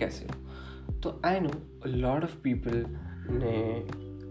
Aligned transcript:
कैसे 0.00 0.24
हो? 0.24 1.00
तो 1.00 1.20
I 1.24 1.40
know 1.40 1.50
lot 1.86 2.22
of 2.22 2.36
people 2.42 2.84
ने 3.30 3.56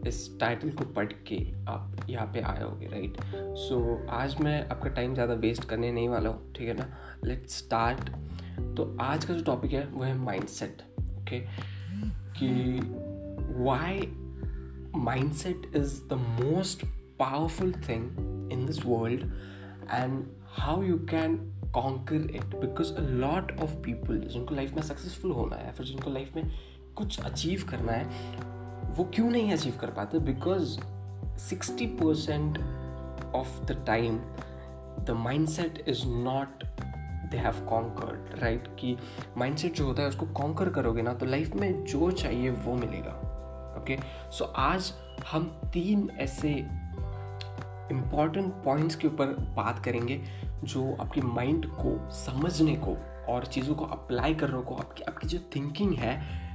इस 0.09 0.39
टाइटल 0.39 0.69
को 0.69 0.85
पढ़ 0.85 1.11
के 1.27 1.65
आप 1.67 2.05
यहाँ 2.09 2.27
पे 2.33 2.41
आए 2.41 2.63
होगे 2.63 2.87
राइट 2.87 3.17
सो 3.57 4.07
आज 4.09 4.41
मैं 4.41 4.69
आपका 4.69 4.89
टाइम 4.89 5.13
ज़्यादा 5.13 5.33
वेस्ट 5.33 5.63
करने 5.63 5.91
नहीं 5.91 6.09
वाला 6.09 6.29
हूँ, 6.29 6.53
ठीक 6.53 6.67
है 6.67 6.73
ना? 6.73 6.87
लेट्स 7.25 7.57
स्टार्ट 7.57 8.09
तो 8.77 8.97
आज 9.01 9.25
का 9.25 9.33
जो 9.33 9.43
टॉपिक 9.43 9.71
है, 9.71 9.85
वो 9.87 10.03
है 10.03 10.17
माइंडसेट 10.17 10.81
ओके 11.21 11.39
कि 12.39 12.79
why 13.63 13.99
mindset 14.95 15.71
is 15.75 16.01
the 16.09 16.13
most 16.13 16.85
powerful 17.19 17.71
thing 17.71 18.05
in 18.53 18.65
this 18.65 18.85
world 18.85 19.21
and 19.91 20.25
how 20.45 20.83
you 20.83 20.97
can 20.97 21.58
conquer 21.73 22.29
it 22.35 22.55
because 22.55 22.93
a 22.93 23.01
lot 23.01 23.51
of 23.59 23.75
people 23.75 24.19
जिनको 24.27 24.55
लाइफ 24.55 24.73
में 24.73 24.81
सक्सेसफुल 24.81 25.31
होना 25.31 25.55
है 25.55 25.71
फिर 25.71 25.85
जिनको 25.85 26.09
लाइफ 26.09 26.35
में 26.35 26.51
कुछ 26.95 27.19
अचीव 27.19 27.65
करना 27.69 27.91
है 27.91 28.05
वो 28.95 29.03
क्यों 29.13 29.29
नहीं 29.29 29.53
अचीव 29.53 29.77
कर 29.81 29.91
पाते 29.91 30.19
because 30.19 30.79
sixty 31.39 31.85
percent 31.85 32.57
of 33.35 33.59
the 33.65 33.83
time 33.87 34.17
the 35.05 35.15
mind 35.19 35.47
set 35.47 35.83
is 35.87 36.05
not 36.05 36.63
they 37.31 37.37
have 37.37 37.65
conquered 37.65 38.39
right 38.39 38.67
कि 38.79 38.97
माइंड 39.37 39.57
सेट 39.57 39.73
जो 39.73 39.85
होता 39.85 40.01
है 40.01 40.09
उसको 40.09 40.25
कॉन्कर 40.33 40.69
करोगे 40.69 41.01
ना 41.01 41.13
तो 41.13 41.25
लाइफ 41.25 41.55
में 41.55 41.83
जो 41.85 42.11
चाहिए 42.11 42.49
वो 42.49 42.75
मिलेगा 42.75 43.11
ओके? 43.81 43.97
सो 44.31 44.45
so, 44.45 44.51
आज 44.55 44.93
हम 45.31 45.43
तीन 45.73 46.09
ऐसे 46.19 46.49
इंपॉर्टेंट 47.91 48.53
पॉइंट्स 48.53 48.95
के 48.95 49.07
ऊपर 49.07 49.25
बात 49.55 49.83
करेंगे 49.85 50.21
जो 50.63 50.97
आपके 51.01 51.21
माइंड 51.21 51.65
को 51.65 52.09
समझने 52.11 52.75
को 52.75 52.97
और 53.33 53.45
चीज़ों 53.45 53.75
को 53.75 53.85
अप्लाई 53.85 54.35
करने 54.35 54.61
को, 54.61 54.75
आपकी 54.75 55.03
आपकी 55.03 55.27
जो 55.27 55.39
थिंकिंग 55.55 55.93
है, 55.93 56.49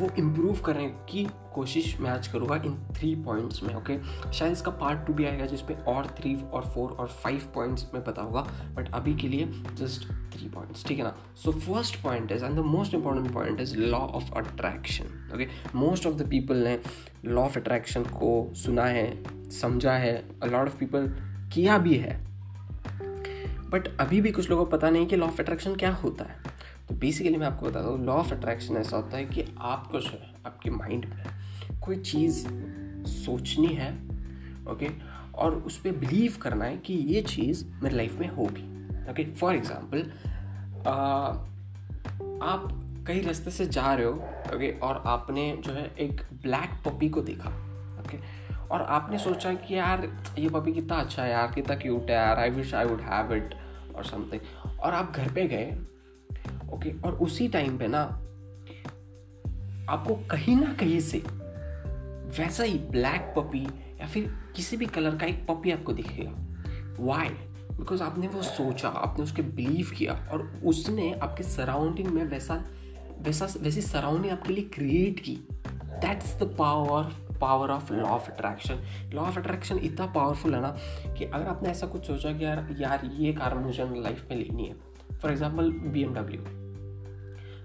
वो 0.00 0.08
इम्प्रूव 0.18 0.60
करने 0.60 0.88
की 0.88 1.28
कोशिश 1.54 2.00
मैं 2.00 2.10
आज 2.10 2.28
करूँगा 2.28 2.56
इन 2.56 2.88
थ्री 2.92 3.14
पॉइंट्स 3.14 3.62
में 3.62 3.74
ओके 3.74 3.98
शायद 4.32 4.52
इसका 4.52 4.70
पार्ट 4.70 5.06
टू 5.06 5.14
भी 5.14 5.24
आएगा 5.24 5.46
जिसपे 5.46 5.74
और 5.74 6.06
थ्री 6.06 6.34
और 6.34 6.62
फोर 6.62 6.90
और 6.90 7.06
फाइव 7.06 7.42
पॉइंट्स 7.54 7.90
में 7.94 8.04
बताऊँगा 8.04 8.40
बट 8.74 8.94
अभी 8.94 9.14
के 9.14 9.28
लिए 9.28 9.46
जस्ट 9.74 10.08
थ्री 10.08 10.48
पॉइंट्स 10.48 10.86
ठीक 10.86 10.98
है 10.98 11.04
ना? 11.04 11.16
So 11.36 11.52
first 11.52 12.02
point 12.02 12.32
is 12.32 12.44
and 12.44 12.54
the 12.54 12.58
most 12.58 12.94
important 12.94 13.34
point 13.34 13.60
is 13.60 13.76
law 13.76 13.98
of 13.98 14.34
attraction 14.34 15.30
okay 15.34 15.48
most 15.74 16.06
of 16.06 16.14
the 16.14 16.28
people 16.28 16.56
ने 16.56 16.80
लॉ 17.24 17.42
ऑफ़ 17.42 17.58
अट्रैक्शन 17.58 18.02
को 18.02 18.54
सुना 18.54 18.84
है, 18.84 19.24
समझा 19.50 19.92
है 19.92 20.28
लॉट 20.44 20.66
ऑफ़ 20.66 20.76
पीपल 20.76 21.06
किया 21.52 21.78
भी 21.78 21.94
है 21.94 22.25
बट 23.70 23.88
अभी 24.00 24.20
भी 24.20 24.30
कुछ 24.30 24.50
लोगों 24.50 24.64
को 24.64 24.70
पता 24.70 24.90
नहीं 24.90 25.06
कि 25.06 25.16
लॉ 25.16 25.26
ऑफ़ 25.26 25.40
अट्रैक्शन 25.42 25.74
क्या 25.74 25.92
होता 25.94 26.24
है। 26.24 26.54
तो 26.88 26.94
बेसिकली 26.94 27.36
मैं 27.36 27.46
आपको 27.46 27.66
बताता 27.66 27.88
हूँ 27.88 28.04
लॉ 28.04 28.12
ऑफ़ 28.12 28.32
अट्रैक्शन 28.34 28.76
ऐसा 28.76 28.96
होता 28.96 29.16
है 29.16 29.24
कि 29.24 29.44
आपको 29.58 30.00
जो 30.00 30.10
है, 30.10 30.34
आपके 30.46 30.70
माइंड 30.70 31.04
में 31.04 31.24
कोई 31.80 31.96
चीज़ 31.96 32.46
सोचनी 33.06 33.74
है 33.74 33.92
ओके 34.70 34.88
और 35.34 35.54
उस 35.56 35.76
पर 35.78 35.96
बिलीव 35.96 36.36
करना 36.42 36.64
है 36.64 36.76
कि 36.76 36.94
ये 36.94 37.22
चीज़ 37.22 37.64
मेरी 37.82 37.96
लाइफ 37.96 38.18
में 38.18 38.28
होगी 38.28 38.62
ओके 39.10 39.24
फॉर 39.34 39.54
एग्ज़ाम्पल 39.54 40.10
आप 42.42 42.68
कई 43.06 43.20
रास्ते 43.20 43.50
से 43.50 43.66
जा 43.66 43.92
रहे 43.94 44.06
हो 44.06 44.12
ओके 44.54 44.70
और 44.78 45.02
आपने 45.06 45.56
जो 45.60 45.72
है 45.72 45.84
एक 46.00 46.20
ब्लैक 46.42 46.70
पपी 46.86 47.08
को 47.08 47.20
देखा 47.20 47.50
ओके 48.00 48.18
और 48.70 48.82
आपने 48.82 49.18
सोचा 49.18 49.52
कि 49.54 49.74
यार, 49.74 50.08
ये 50.38 50.48
पपी 50.48 50.72
कितना 50.72 50.96
अच्छा 50.96 51.22
है 51.22 51.30
यार, 51.30 51.52
कितना 51.54 51.76
क्यूट 51.76 52.10
है 52.10 52.16
यार 52.16 52.38
I 52.38 52.50
wish 52.50 52.74
I 52.74 52.84
would 52.84 53.00
have 53.00 53.34
it 53.34 53.54
और 53.96 54.04
समथिंग 54.04 54.80
और 54.80 54.94
आप 54.94 55.12
घर 55.16 55.32
पे 55.32 55.46
गए 55.46 55.76
ओके 56.72 56.90
और 57.00 57.14
उसी 57.14 57.48
टाइम 57.48 57.78
पे 57.78 57.86
ना, 57.88 58.02
आपको 59.90 60.14
कहीं 60.30 60.56
ना 60.56 60.72
कहीं 60.72 61.00
से 61.00 61.18
वैसा 62.38 62.64
ही 62.64 62.78
ब्लैक 62.90 63.32
पपी 63.36 63.66
या 64.00 64.06
फिर 64.06 64.32
किसी 64.56 64.76
भी 64.76 64.86
कलर 64.86 65.16
का 65.16 65.26
एक 65.26 65.46
पपी 65.46 65.70
आपको 65.70 65.92
दिखेगा। 65.92 66.30
वाई 67.00 67.28
बिकॉज़ 67.70 68.02
आपने 68.02 68.28
वो 68.28 68.42
सोचा, 68.42 68.88
आपने 68.88 69.24
उसके 69.24 69.42
बिलीव 69.42 69.90
किया 69.96 70.14
और 70.32 70.42
उसने 70.64 71.12
आपके 71.12 71.42
सराउंडिंग 71.42 72.08
में 72.08 72.24
वैसा 72.24 72.64
वैसा, 73.18 73.46
वैसी 73.60 73.80
सराउंडिंग 73.80 74.32
आपके 74.32 74.52
लिए 74.52 74.64
क्रिएट 74.64 75.20
की। 75.20 75.36
That's 76.00 76.34
the 76.40 76.54
power 76.58 77.25
power 77.38 77.70
of 77.70 77.92
law 77.92 78.08
of 78.08 78.30
attraction 78.30 78.82
law 79.14 79.22
of 79.22 79.38
attraction 79.38 79.78
इतना 79.78 80.06
पावरफुल 80.06 80.54
है 80.54 80.60
ना 80.60 80.76
कि 81.18 81.24
अगर 81.24 81.46
आपने 81.46 81.68
ऐसा 81.68 81.86
कुछ 81.86 82.06
सोचा 82.06 82.32
कि 82.32 82.44
यार 82.44 82.76
यार 82.80 83.10
ये 83.14 83.32
कार 83.32 83.58
मुझे 83.58 83.88
लाइफ 84.02 84.26
में 84.30 84.36
लेनी 84.36 84.66
है। 84.66 84.74
For 85.16 85.30
example 85.30 85.70
bmw 85.94 86.40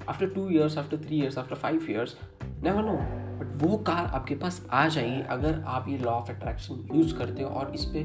after 0.09 0.25
two 0.25 0.49
years 0.49 0.77
after 0.77 0.97
three 0.97 1.17
years 1.17 1.37
after 1.37 1.55
five 1.55 1.87
years 1.89 2.15
never 2.43 2.83
know. 2.83 3.01
But 3.39 3.51
वो 3.55 3.77
कार 3.77 4.05
आपके 4.05 4.35
पास 4.35 4.67
आ 4.71 4.87
जाएगी 4.87 5.21
अगर 5.21 5.61
आप 5.67 5.85
ये 5.89 5.97
लॉ 5.97 6.11
ऑफ़ 6.11 6.31
अट्रैक्शन 6.31 6.87
यूज़ 6.95 7.15
करते 7.15 7.43
हो 7.43 7.49
और 7.49 7.71
इस 7.75 7.85
पर 7.85 8.03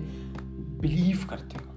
बिलीव 0.80 1.26
करते 1.30 1.58
हो। 1.58 1.72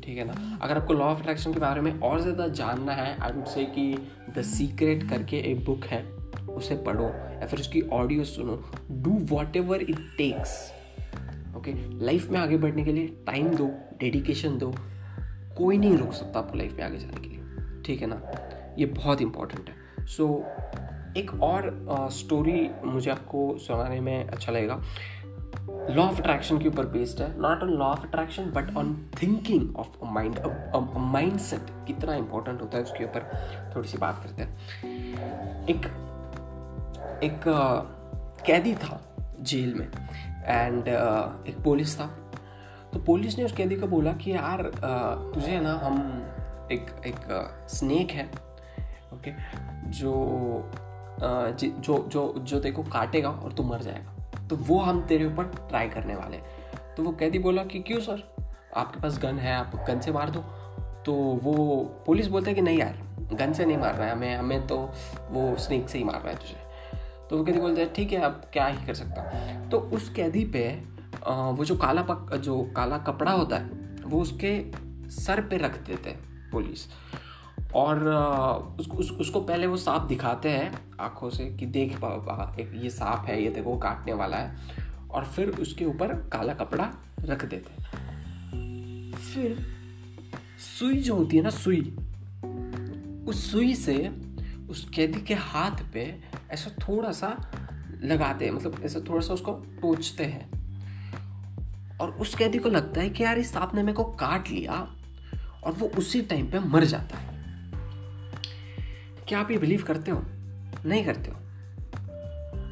ठीक 0.00 0.18
है 0.18 0.24
ना? 0.24 0.58
अगर 0.62 0.76
आपको 0.76 0.94
लॉ 0.94 1.04
ऑफ़ 1.04 1.20
अट्रैक्शन 1.20 1.52
के 1.52 1.60
बारे 1.60 1.80
में 1.80 2.00
और 2.00 2.20
ज़्यादा 2.20 2.48
जानना 2.48 2.92
है 2.92 3.18
आई 3.20 3.32
वुड 3.32 3.44
से 3.44 3.64
कि 3.64 3.94
द 4.36 4.42
सीक्रेट 4.42 5.08
करके 5.10 5.36
एक 5.36 5.64
बुक 5.64 5.84
है। 5.84 6.13
उसे 6.56 6.76
पढ़ो 6.86 7.06
या 7.40 7.46
फिर 7.46 7.60
उसकी 7.60 7.80
ऑडियो 7.92 8.24
सुनो. 8.24 8.62
Do 8.90 9.18
whatever 9.56 9.82
it 9.82 9.98
takes 10.18 10.72
okay 11.56 11.72
life 12.04 12.30
में 12.30 12.38
आगे 12.40 12.56
बढ़ने 12.56 12.84
के 12.84 12.92
लिए 12.92 13.06
टाइम 13.26 13.54
दो 13.54 13.66
डेडिकेशन 14.00 14.58
दो. 14.58 14.74
कोई 15.58 15.78
नहीं 15.78 15.96
रोक 15.96 16.12
सकता 16.12 16.38
आपको 16.38 16.58
लाइफ 16.58 16.76
में 16.76 16.84
आगे 16.84 16.98
जाने 16.98 17.20
के 17.20 17.28
लिए. 17.28 17.82
ठीक 17.86 18.00
है 18.00 18.06
ना? 18.06 18.20
ये 18.78 18.86
बहुत 18.86 19.20
इंपॉर्टेंट 19.22 19.68
है. 19.68 20.06
सो 20.06 20.26
so, 20.26 21.16
एक 21.16 21.30
और 21.42 21.86
स्टोरी 22.12 22.68
uh, 22.68 22.84
मुझे 22.84 23.10
आपको 23.10 23.58
सुनाने 23.58 24.00
में 24.00 24.26
अच्छा 24.26 24.52
लगेगा. 24.52 24.80
लॉ 25.90 26.02
ऑफ़ 26.02 26.20
अट्रैक्शन 26.20 26.58
के 26.58 26.68
ऊपर 26.68 26.86
बेस्ड 26.86 27.20
है. 27.22 27.28
Not 27.40 27.62
on 27.62 27.70
law 27.70 27.84
of 27.84 28.06
attraction 28.06 28.50
but 28.50 28.76
on 28.76 28.94
thinking 29.22 29.76
of 29.76 30.04
mind 30.04 30.38
mind 30.96 31.38
set 31.38 31.70
कितना 31.86 32.14
इंपॉर्टेंट 32.14 32.60
होता 32.62 32.78
है 32.78 32.84
उसके 32.84 33.04
ऊपर 33.04 33.30
थोड़ी 33.76 33.88
सी 33.88 33.98
बात 33.98 34.22
करते 34.22 34.42
हैं. 34.42 35.66
एक 35.66 35.86
एक 37.22 37.40
कैदी 38.46 38.74
था 38.74 39.00
जेल 39.40 39.74
में 39.74 39.86
एंड 40.44 40.88
एक 40.88 41.62
पुलिस 41.64 41.98
था। 42.00 42.06
तो 42.92 42.98
पुलिस 43.00 43.38
ने 43.38 43.44
उस 43.44 43.52
कैदी 43.52 43.76
को 43.76 43.86
बोला 43.86 44.12
कि 44.14 44.32
यार 44.32 44.62
तुझे 45.34 45.60
ना, 45.60 45.72
हम 45.74 46.68
एक 46.72 46.90
एक 47.06 47.16
स्नेक 47.70 48.10
है 48.10 48.26
ओके 49.14 49.32
जो 49.90 50.12
जो 51.20 51.98
जो 52.08 52.34
जो 52.38 52.58
तेरे 52.60 52.74
को 52.74 52.82
काटेगा 52.82 53.30
और 53.30 53.52
तू 53.52 53.62
मर 53.62 53.82
जाएगा। 53.82 54.46
तो 54.48 54.56
वो 54.58 54.78
हम 54.80 55.00
तेरे 55.02 55.26
ऊपर 55.26 55.44
ट्राई 55.68 55.88
करने 55.88 56.14
वाले 56.14 56.36
तो 56.96 57.02
वो 57.02 57.12
कैदी 57.12 57.38
बोला 57.38 57.64
कि 57.64 57.80
क्यों 57.80 58.00
सर 58.00 58.22
आपके 58.76 59.00
पास 59.00 59.18
गन 59.18 59.38
है, 59.38 59.54
आप 59.54 59.84
गन 59.88 60.00
से 60.00 60.12
मार 60.12 60.30
दो। 60.30 60.40
तो 61.06 61.12
वो 61.42 61.84
पुलिस 62.06 62.26
बोलते 62.26 62.50
हैं 62.50 62.54
कि 62.56 62.62
नहीं 62.62 62.78
यार 62.78 62.98
गन 63.32 63.52
से 63.52 63.64
नहीं 63.64 63.76
मार 63.76 63.94
रहा 63.94 64.06
है, 64.06 64.12
हमें 64.12 64.36
हमें 64.36 64.66
तो 64.66 64.76
वो 65.30 65.54
स्नेक 65.58 65.88
से 65.88 65.98
ही 65.98 66.04
मार 66.04 66.20
रहा 66.20 66.30
है 66.30 66.36
तुझे। 66.36 66.62
तो 67.34 67.38
वो 67.38 67.44
कैदी 67.44 67.60
बोलते 67.60 67.80
हैं 67.80 67.92
ठीक 67.92 68.12
है 68.12 68.18
अब 68.20 68.32
क्या 68.52 68.66
ही 68.66 68.86
कर 68.86 68.94
सकता? 68.94 69.22
तो 69.68 69.78
उस 69.96 70.08
कैदी 70.08 70.44
पे 70.46 70.68
वो 71.26 71.64
जो 71.64 71.76
काला 71.76 72.02
पक 72.02 72.34
जो 72.36 72.60
काला 72.76 72.98
कपड़ा 72.98 73.32
होता 73.32 73.56
है 73.56 73.70
वो 74.04 74.20
उसके 74.22 74.52
सर 75.10 75.40
पे 75.40 75.56
रख 75.56 75.78
देते 75.86 76.10
हैं 76.10 76.50
पुलिस। 76.50 76.86
और 77.74 78.08
उसको 78.80 78.96
उस, 78.96 79.10
उसको 79.10 79.40
पहले 79.40 79.66
वो 79.66 79.76
सांप 79.76 80.02
दिखाते 80.02 80.48
हैं 80.48 80.72
आँखों 81.00 81.30
से 81.30 81.44
कि 81.50 81.66
देख 81.66 81.96
पापा 81.98 82.56
एक 82.60 82.72
ये 82.74 82.90
सांप 82.90 83.26
है 83.26 83.42
ये 83.42 83.50
देखो 83.50 83.76
काटने 83.78 84.12
वाला 84.12 84.36
है। 84.36 84.56
और 85.10 85.24
फिर 85.24 85.48
उसके 85.48 85.84
ऊपर 85.84 86.14
काला 86.32 86.54
कपड़ा 86.54 86.90
रख 87.20 87.44
देते 87.44 87.82
हैं। 87.82 89.12
फिर 89.12 89.66
सुई 90.78 91.00
जो 91.00 91.16
होती 91.16 91.36
है 91.36 91.42
ना 91.42 91.50
सुई 91.50 91.80
उस 93.28 93.50
सुई 93.50 93.74
से 93.74 93.96
उस 94.70 94.88
कैदी 94.94 95.20
के 95.20 95.34
हाथ 95.34 95.82
पे 95.92 96.04
ऐसा 96.54 96.70
थोड़ा 96.88 97.12
सा 97.12 97.52
लगाते 98.02 98.44
हैं 98.44 98.52
मतलब 98.52 98.80
ऐसा 98.84 99.00
थोड़ा 99.08 99.26
सा 99.26 99.34
उसको 99.34 99.52
टोचते 99.52 100.24
हैं। 100.24 100.64
और 101.98 102.10
उस 102.10 102.34
कैदी 102.34 102.58
को 102.58 102.68
लगता 102.68 103.00
है 103.00 103.10
कि 103.10 103.22
यार 103.22 103.38
इस 103.38 103.52
सांप 103.52 103.74
ने 103.74 103.82
मेरे 103.82 103.96
को 103.96 104.04
काट 104.04 104.50
लिया 104.50 104.96
और 105.64 105.72
वो 105.72 105.86
उसी 105.86 106.22
टाइम 106.22 106.50
पे 106.50 106.58
मर 106.58 106.84
जाता 106.84 107.18
है। 107.18 107.34
क्या 109.28 109.40
आप 109.40 109.50
ये 109.50 109.58
बिलीव 109.58 109.82
करते 109.82 110.10
हो? 110.10 110.22
नहीं 110.88 111.04
करते 111.04 111.30
हो। 111.30 111.36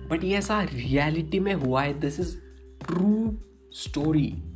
बट 0.08 0.24
ये 0.24 0.38
ऐसा 0.38 0.62
रियलिटी 0.62 1.40
में 1.40 1.54
हुआ 1.54 1.82
है 1.82 2.00
दिस 2.00 2.20
इज़ 2.20 2.36
ट्रू 2.86 3.38
स्टोरी 3.72 4.51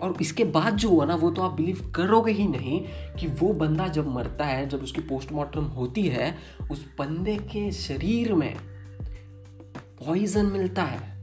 और 0.00 0.14
इसके 0.20 0.44
बाद 0.44 0.76
जो 0.76 0.88
हुआ 0.88 1.04
ना, 1.04 1.14
वो 1.14 1.30
तो 1.30 1.42
आप 1.42 1.52
बिलीव 1.52 1.92
करोगे 1.96 2.32
ही 2.32 2.48
नहीं 2.48 2.84
कि 3.18 3.26
वो 3.26 3.52
बंदा 3.52 3.88
जब 3.88 4.08
मरता 4.08 4.44
है, 4.44 4.68
जब 4.68 4.82
उसकी 4.82 5.00
पोस्टमार्टम 5.00 5.64
होती 5.64 6.02
है, 6.02 6.38
उस 6.70 6.86
बंदे 6.98 7.36
के 7.36 7.72
शरीर 7.72 8.34
में 8.34 8.56
पॉइजन 10.06 10.46
मिलता 10.46 10.82
है। 10.82 11.16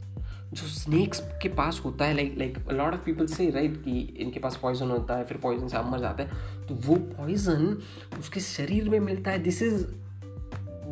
जो 0.53 0.67
स्नेक्स 0.67 1.19
के 1.41 1.49
पास 1.49 1.81
होता 1.85 2.05
है 2.05 2.13
like 2.13 2.35
like 2.37 2.69
lot 2.73 2.93
of 2.93 2.99
people 2.99 3.27
से 3.27 3.49
राइट 3.49 3.83
कि 3.85 4.17
इनके 4.19 4.39
पास 4.39 4.59
पॉइजन 4.61 4.87
होता 4.87 5.17
है, 5.17 5.23
फिर 5.23 5.37
पॉइजन 5.37 5.67
से 5.67 5.77
आप 5.77 5.91
मर 5.91 5.99
जाते 5.99 6.23
हैं। 6.23 6.31
तो 6.67 6.75
वो 6.75 6.95
पॉइजन 6.95 7.77
उसके 8.19 8.39
शरीर 8.39 8.89
में 8.89 8.99
मिलता 8.99 9.31
है। 9.31 9.39
This 9.39 9.61
is 9.61 9.85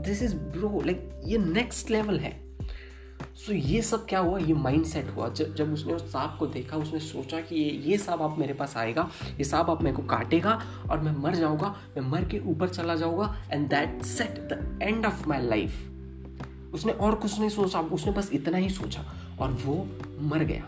this 0.05 0.23
is 0.23 0.35
bro 0.35 0.81
like 0.85 1.21
ये 1.25 1.37
नेक्स्ट 1.37 1.89
लेवल 1.89 2.19
है। 2.19 2.50
सो 3.35 3.53
ये 3.53 3.81
सब 3.81 4.05
क्या 4.05 4.19
हुआ? 4.19 4.39
ये 4.39 4.53
माइंड 4.53 4.85
हुआ। 5.15 5.27
जब 5.29 5.55
जब 5.55 5.73
उसने 5.73 5.93
उस 5.93 6.11
सांप 6.11 6.35
को 6.39 6.47
देखा, 6.47 6.77
उसने 6.77 6.99
सोचा 6.99 7.39
कि 7.41 7.55
ये 7.55 7.69
ये 7.89 7.97
सांप 7.97 8.21
आप 8.21 8.37
मेरे 8.39 8.53
पास 8.53 8.77
आएगा, 8.77 9.09
ये 9.37 9.43
सांप 9.43 9.69
आप 9.69 9.81
मेरे 9.83 9.95
को 9.95 10.03
काटेगा 10.03 10.61
और 10.89 10.99
मैं 10.99 11.15
मर 11.17 11.35
जाऊँगा, 11.35 11.75
मैं 11.97 12.09
मर 12.09 12.25
के 12.25 12.39
ऊपर 12.39 12.69
चला 12.69 12.95
जाऊँगा 12.95 13.35
and 13.51 13.67
that 13.69 14.01
set 14.01 14.39
the 14.53 14.79
end 14.83 15.05
of 15.05 15.27
my 15.29 15.41
life 15.41 15.87
उसने 16.73 16.91
और 16.91 17.15
कुछ 17.15 17.39
नहीं 17.39 17.49
सोचा, 17.49 17.79
उसने 17.79 18.11
बस 18.11 18.29
इतना 18.33 18.57
ही 18.57 18.69
सोचा 18.69 19.05
और 19.39 19.51
वो 19.51 19.75
मर 20.19 20.43
गया। 20.43 20.67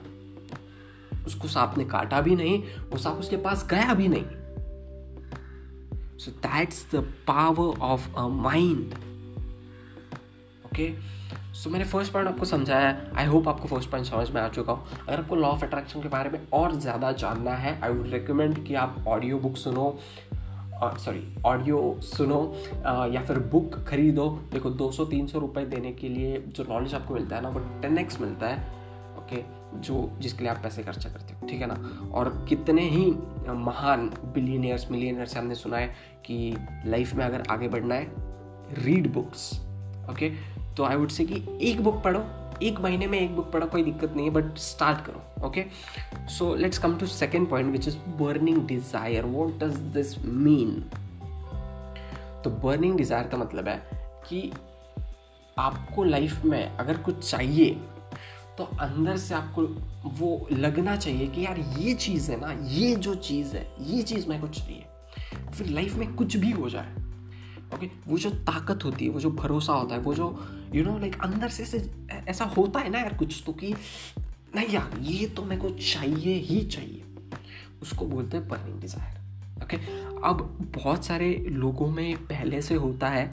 उसको 1.25 1.47
सांप 1.47 1.77
ने 1.77 1.85
काटा 1.85 2.21
भी 2.21 2.35
नहीं, 2.35 2.63
वो 2.91 2.97
सांप 2.97 3.19
उसके 3.19 3.38
पास 3.38 3.67
गया 3.69 3.94
भी 3.94 4.07
नहीं। 4.07 4.25
So 6.17 6.31
that's 6.31 6.85
the 6.95 7.13
power 7.27 7.79
of 7.79 8.15
a 8.15 8.27
mind 8.27 8.94
okay 10.65 10.88
so 11.53 11.69
मैंने 11.69 11.85
फ़र्स्ट 11.85 12.13
पॉइंट 12.13 12.27
आपको 12.29 12.45
समझाया 12.45 12.88
है। 12.88 13.11
आई 13.15 13.25
होप 13.25 13.47
आपको 13.47 13.67
फ़र्स्ट 13.67 13.89
पॉइंट 13.89 14.07
समझ 14.07 14.29
में 14.31 14.41
आ 14.41 14.47
चुका 14.50 14.73
हो। 14.73 14.85
अगर 15.07 15.19
आपको 15.19 15.35
लॉ 15.35 15.47
ऑफ़ 15.47 15.63
अट्रैक्शन 15.65 16.01
के 16.01 16.09
बारे 16.09 16.29
में 16.29 16.39
और 16.53 16.75
ज़्यादा 16.75 17.11
जानना 17.13 17.51
है 17.55 17.79
आई 17.81 17.89
वुड 17.89 18.07
रिकमेंड 18.13 18.63
कि 18.65 18.75
आप 18.75 19.03
ऑडियो 19.07 19.38
बुक 19.39 19.57
सुनो 19.57 19.95
सॉरी 20.83 21.21
ऑडियो 21.45 21.77
सुनो 22.03 22.38
uh, 22.69 23.13
या 23.13 23.21
फिर 23.23 23.38
बुक 23.51 23.75
खरीदो। 23.88 24.27
देखो 24.53 24.69
200-300 24.71 25.39
रुपए 25.39 25.63
देने 25.65 25.91
के 25.91 26.09
लिए 26.09 26.44
जो 26.47 26.63
नॉलेज 26.69 26.94
आपको 26.94 27.13
मिलता 27.13 27.35
है 27.35 27.41
ना 27.41 27.50
वो 27.50 27.59
टेन 27.81 27.97
एक्स 27.97 28.19
मिलता 28.21 28.47
है 28.47 28.57
ओके 29.17 29.35
okay? 29.35 29.79
जो 29.79 30.09
जिसके 30.19 30.44
लिए 30.44 30.51
आप 30.51 30.59
पैसे 30.63 30.83
खर्चा 30.83 31.09
करते 31.09 31.33
हो 31.33 31.47
ठीक 31.47 31.61
है 31.61 31.67
ना? 31.67 32.09
और 32.13 32.29
कितने 32.49 32.89
ही 32.89 33.06
महान 33.63 34.09
बिलीनियर्स 34.33 34.89
मिलीनियर्स 34.91 35.33
से 35.33 35.39
हमने 35.39 35.56
सुना 35.56 35.77
है 35.77 35.88
कि 36.25 36.56
लाइफ 36.85 37.13
में 37.13 37.25
अगर 37.25 37.44
आगे 37.49 37.67
बढ़ना 37.67 37.95
है 37.95 38.83
रीड 38.83 39.11
बुक्स 39.13 39.51
ओके 40.09 40.31
तो 40.77 40.83
आई 40.83 40.95
वुड 40.95 41.09
से 41.09 41.25
कि 41.25 41.43
एक 41.61 41.83
बुक 41.83 42.01
पढ़ो, 42.03 42.23
एक 42.63 42.79
महीने 42.79 43.07
में 43.07 43.19
एक 43.19 43.35
बुक 43.35 43.51
पढ़ो, 43.51 43.65
कोई 43.67 43.83
दिक्कत 43.83 44.13
नहीं 44.15 44.25
है 44.25 44.33
बट 44.33 44.57
स्टार्ट 44.57 45.05
करो 45.05 45.47
okay 45.47 45.65
so 46.29 46.53
let's 46.55 46.77
come 46.77 46.95
to 46.97 47.05
second 47.05 47.49
point 47.49 47.71
which 47.71 47.87
is 47.87 47.97
burning 47.97 48.65
desire 48.67 49.25
what 49.25 49.57
does 49.59 49.77
this 49.93 50.17
mean 50.25 50.71
तो 52.43 52.49
बर्निंग 52.49 52.97
डिज़ायर 52.97 53.27
का 53.27 53.37
मतलब 53.37 53.67
है 53.67 53.81
कि 54.27 54.51
आपको 55.57 56.03
लाइफ 56.03 56.45
में 56.45 56.77
अगर 56.77 56.97
कुछ 56.97 57.29
चाहिए 57.29 57.69
तो 58.57 58.63
अंदर 58.63 59.17
से 59.17 59.35
आपको 59.35 59.61
वो 60.19 60.47
लगना 60.51 60.95
चाहिए 60.95 61.27
कि 61.27 61.45
यार 61.45 61.59
ये 61.79 61.93
चीज़ 61.93 62.31
है 62.31 62.39
ना, 62.39 62.51
ये 62.67 62.95
जो 62.95 63.15
चीज़ 63.15 63.55
है, 63.55 63.67
ये 63.81 64.01
चीज़ 64.01 64.27
मेरे 64.29 64.41
को 64.41 64.47
चाहिए 64.47 64.85
फिर 65.51 65.67
लाइफ 65.67 65.95
में 65.95 66.13
कुछ 66.15 66.37
भी 66.37 66.51
हो 66.51 66.69
जाए 66.69 67.02
ओके 67.73 67.89
वो 68.07 68.17
जो 68.17 68.29
ताकत 68.29 68.83
होती 68.85 69.05
है 69.05 69.11
वो 69.11 69.19
जो 69.19 69.29
भरोसा 69.31 69.73
होता 69.73 69.95
है 69.95 70.01
वो 70.01 70.13
जो 70.13 70.27
यू 70.75 70.83
नो 70.83 70.97
लाइक 70.99 71.15
अंदर 71.21 71.49
से, 71.49 71.65
से 71.65 71.91
ऐसा 72.27 72.45
होता 72.45 72.79
है 72.79 72.89
ना 72.89 72.99
यार 72.99 73.17
कुछ 73.17 73.43
तो 73.45 73.53
कि 73.53 73.73
नहीं 74.55 74.67
यार 74.69 74.99
ये 75.01 75.27
तो 75.27 75.43
मेरे 75.43 75.61
को 75.61 75.69
चाहिए 75.69 76.33
ही 76.35 76.61
चाहिए। 76.65 77.03
उसको 77.81 78.05
बोलते 78.05 78.37
हैं 78.37 78.47
बर्निंग 78.47 78.79
डिज़ायर 78.81 79.63
ओके 79.63 79.77
अब 80.27 80.41
बहुत 80.75 81.05
सारे 81.05 81.35
लोगों 81.49 81.89
में 81.91 82.15
पहले 82.17 82.61
से 82.61 82.75
होता 82.75 83.09
है 83.09 83.31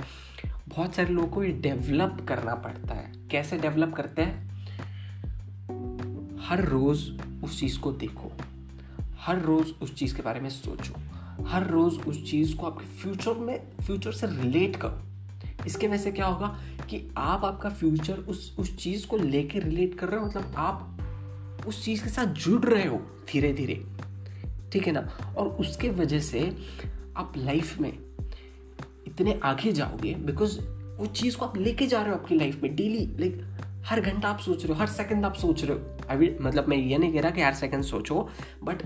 बहुत 0.68 0.94
सारे 0.94 1.08
लोगों 1.08 1.28
को 1.28 1.42
ये 1.44 1.50
डेवलप 1.52 2.24
करना 2.28 2.54
पड़ता 2.54 2.94
है। 2.94 3.12
कैसे 3.30 3.58
डेवलप 3.58 3.94
करते 3.94 4.22
हैं? 4.22 4.48
हर 6.40 6.64
रोज़ 6.64 7.10
उस 7.44 7.58
चीज़ 7.60 7.78
को 7.78 7.92
देखो। 7.92 8.32
हर 9.20 9.40
रोज़ 9.40 9.72
उस 9.82 9.94
चीज़ 9.94 10.14
के 10.16 10.22
बारे 10.22 10.40
में 10.40 10.48
सोचो। 10.50 10.94
हर 11.46 11.66
रोज़ 11.66 11.98
उस 12.00 12.30
चीज़ 12.30 12.56
को 12.56 12.66
आपके 12.66 12.86
फ्यूचर 13.02 13.34
में, 13.34 13.60
फ्यूचर 13.86 14.12
से 14.12 14.26
रिलेट 14.26 14.76
करो। 14.76 15.66
इसके 15.66 15.88
वजह 15.88 15.96
से 15.96 16.12
क्या 16.12 16.26
होगा 16.26 16.46
कि 16.90 17.10
आप 17.16 17.44
आपका 17.44 17.68
फ्यूचर 17.68 18.18
उस 18.18 18.54
उस 18.58 18.76
चीज़ 18.76 19.06
को 19.06 19.16
लेके 19.16 19.58
रिलेट 19.58 19.98
कर 19.98 20.08
रहे 20.08 20.20
हो 20.20 20.26
मतलब 20.26 20.54
आप 20.56 21.64
उस 21.66 21.84
चीज़ 21.84 22.02
के 22.04 22.10
साथ 22.10 22.26
जुड़ 22.34 22.64
रहे 22.64 22.86
हो 22.86 22.96
धीरे 23.32 23.52
धीरे 23.52 23.82
ठीक 24.72 24.86
है 24.86 24.92
ना? 24.92 25.34
और 25.38 25.48
उसके 25.48 25.90
वजह 25.90 26.20
से 26.20 26.40
आप 27.16 27.32
लाइफ 27.36 27.78
में 27.80 27.92
इतने 29.06 29.40
आगे 29.44 29.72
जाओगे 29.72 30.14
बिकॉज़ 30.14 30.60
वो 30.98 31.06
चीज़ 31.06 31.36
को 31.36 31.44
आप 31.44 31.56
लेके 31.56 31.86
जा 31.86 32.00
रहे 32.02 32.10
हो 32.10 32.16
आपकी 32.16 32.34
लाइफ 32.34 32.62
में 32.62 32.74
डेली। 32.76 33.06
लाइक 33.20 33.40
हर 33.86 34.00
घंटा 34.00 34.28
आप 34.28 34.38
सोच 34.38 34.64
रहे 34.64 34.72
हो, 34.74 34.80
हर 34.80 34.86
सेकंड 34.86 35.24
आप 35.24 35.34
सोच 35.34 35.64
रहे 35.64 35.78
हो। 35.78 36.08
अभी 36.10 36.30
मतलब 36.40 36.68
मैं 36.68 36.76
ये 36.76 36.98
नहीं 36.98 37.12
कह 37.12 37.20
रहा 37.20 37.30
कि 37.30 37.42
हर 37.42 37.54
सेकंड 37.54 37.84
सोचो 37.84 38.28
but 38.64 38.82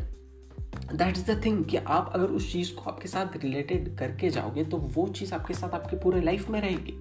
that 0.95 1.17
is 1.19 1.31
the 1.31 1.41
thing 1.45 1.65
कि 1.65 1.77
आप 1.77 2.11
अगर 2.15 2.27
उस 2.27 2.53
चीज़ 2.53 2.75
को 2.75 2.91
आपके 2.91 3.09
साथ 3.09 3.37
रिलेटेड 3.37 3.97
करके 3.99 4.31
जाओगे 4.31 4.65
तो 4.65 4.77
वो 4.77 5.07
चीज़ 5.09 5.35
आपके 5.35 5.55
साथ 5.55 5.75
आपके 5.75 5.97
पूरे 5.97 6.21
लाइफ 6.21 6.49
में 6.51 6.61
रहेगी। 6.61 6.93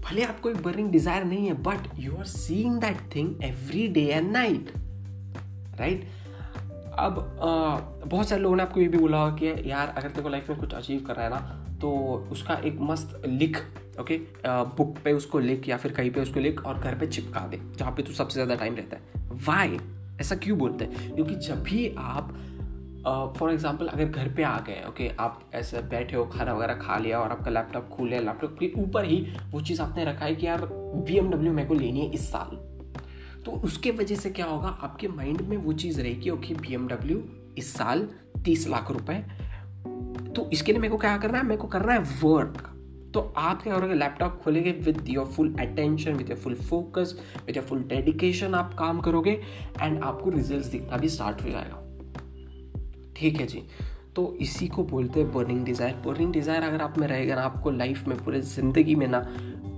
भले 0.00 0.24
आपको 0.24 0.50
एक 0.50 0.62
बर्निंग 0.62 0.90
डिज़ायर 0.90 1.24
नहीं 1.24 1.46
है 1.46 1.54
but 1.62 1.88
you 1.98 2.16
are 2.16 2.24
seeing 2.24 2.80
that 2.80 2.98
thing 3.14 3.44
every 3.44 3.86
day 3.88 4.06
and 4.06 4.30
night 4.32 4.72
right 5.78 6.08
अब 6.98 7.18
आ, 7.42 7.78
बहुत 8.06 8.28
सारे 8.28 8.42
लोगों 8.42 8.56
ने 8.56 8.62
आपको 8.62 8.80
ये 8.80 8.88
भी 8.88 8.98
बोला 8.98 9.18
होगा 9.18 9.36
कि 9.36 9.70
यार 9.70 9.88
अगर 9.88 10.08
तेरे 10.08 10.22
को 10.22 10.28
लाइफ 10.28 10.50
में 10.50 10.58
कुछ 10.58 10.74
अचीव 10.74 11.00
कर 11.06 11.16
रहा 11.16 11.24
है 11.24 11.30
ना 11.30 11.62
तो 11.80 11.90
उसका 12.32 12.54
एक 12.64 12.78
मस्त 12.80 13.20
लिख 13.26 13.58
ओके 14.00 14.18
बुक 14.46 14.96
पे 15.04 15.12
उसको 15.12 15.38
लिख 15.38 15.68
या 15.68 15.76
फिर 15.76 15.92
कहीं 15.92 16.10
पे 16.10 16.20
उसको 16.20 16.40
लिख 16.40 16.64
और 16.66 16.78
घर 16.78 16.98
पे 16.98 17.06
चिपका 17.06 17.46
दे 17.46 17.60
जहाँ 17.76 17.92
पे 17.92 18.02
तू 18.02 18.12
सबसे 18.12 18.34
ज़्यादा 18.34 18.54
टाइम 18.54 18.74
रहता 18.74 18.96
है। 18.96 19.02
वाई 19.46 19.78
ऐसा 20.20 20.36
क्यों 20.36 20.58
बोलते 20.58 20.84
हैं? 20.84 21.14
क्योंकि 21.14 21.34
जब 21.34 21.62
भी 21.62 21.94
आप 21.98 22.36
फॉर 23.38 23.48
uh, 23.48 23.54
एग्ज़ाम्पल 23.54 23.86
अगर 23.86 24.04
घर 24.04 24.28
पे 24.28 24.42
आ 24.42 24.58
गए 24.58 24.84
ओके 24.88 25.08
okay, 25.08 25.20
आप 25.20 25.50
ऐसे 25.54 25.82
बैठे 25.82 26.16
हो 26.16 26.24
खाना 26.24 26.54
वगैरह 26.54 26.74
खा 26.74 26.98
लिया 26.98 27.20
और 27.20 27.30
आपका 27.30 27.50
लैपटॉप 27.50 27.88
खुले 27.88 28.20
लैपटॉप 28.20 28.56
के 28.60 28.72
ऊपर 28.76 29.04
ही 29.04 29.26
वो 29.50 29.60
चीज़ 29.60 29.82
आपने 29.82 30.04
रखा 30.04 30.24
है 30.24 30.34
कि 30.34 30.46
यार 30.46 30.66
बी 30.72 31.18
एमडब्ल्यू 31.18 31.52
मेरे 31.52 31.68
को 31.68 31.74
लेनी 31.74 32.00
है 32.00 32.10
इस 32.12 32.28
साल। 32.28 32.56
तो 33.44 33.50
उसके 33.50 33.90
वजह 33.90 34.16
से 34.16 34.30
क्या 34.30 34.46
होगा 34.46 34.68
आपके 34.68 35.08
माइंड 35.08 35.40
में 35.40 35.56
वो 35.56 35.72
चीज़ 35.72 36.00
रहेगी 36.00 36.30
ओके 36.30 36.54
बी 36.54 36.74
एमडब्ल्यू 36.74 37.24
इस 37.58 37.74
साल 37.74 38.08
तीस 38.44 38.68
लाख 38.68 38.90
रुपए। 38.90 39.24
तो 40.36 40.50
इसके 40.52 40.72
लिए 40.72 40.80
मेरे 40.80 40.92
को 40.92 40.98
क्या 40.98 41.18
करना 41.18 41.38
है? 41.38 41.44
मेरे 41.44 41.60
को 41.60 41.68
करना 41.68 41.92
है 41.92 41.98
वर्क 41.98 42.72
तो 43.16 43.20
आप 43.38 43.62
क्या 43.62 43.74
करोगे 43.74 43.94
लैपटॉप 43.94 44.38
खोलेंगे 44.44 44.72
with 44.84 45.04
your 45.08 45.26
full 45.26 45.54
attention 45.60 46.14
with 46.14 46.30
your 46.30 46.38
full 46.38 46.54
focus 46.54 47.14
with 47.46 47.56
your 47.56 47.64
full 47.66 47.82
dedication 47.88 48.54
आप 48.54 48.74
काम 48.78 49.00
करोगे 49.00 49.30
एंड 49.82 50.02
आपको 50.02 50.30
रिज़ल्ट 50.30 50.66
दिखना 50.72 50.96
भी 50.96 51.08
स्टार्ट 51.08 51.42
हो 51.42 51.50
जाएगा। 51.50 51.82
ठीक 53.16 53.40
है 53.40 53.46
जी। 53.46 53.62
तो 54.16 54.36
इसी 54.40 54.68
को 54.68 54.84
बोलते 54.84 55.20
हैं 55.20 55.32
बर्निंग 55.32 55.64
डिज़ायर 55.64 55.94
बर्निंग 56.06 56.32
डिज़ायर 56.32 56.62
अगर 56.62 56.82
आप 56.82 56.98
में 56.98 57.06
रहेगा 57.08 57.34
ना, 57.34 57.42
आपको 57.42 57.70
लाइफ 57.70 58.06
में, 58.08 58.16
पूरे 58.24 58.40
ज़िंदगी 58.42 58.94
में 58.94 59.06
ना 59.08 59.20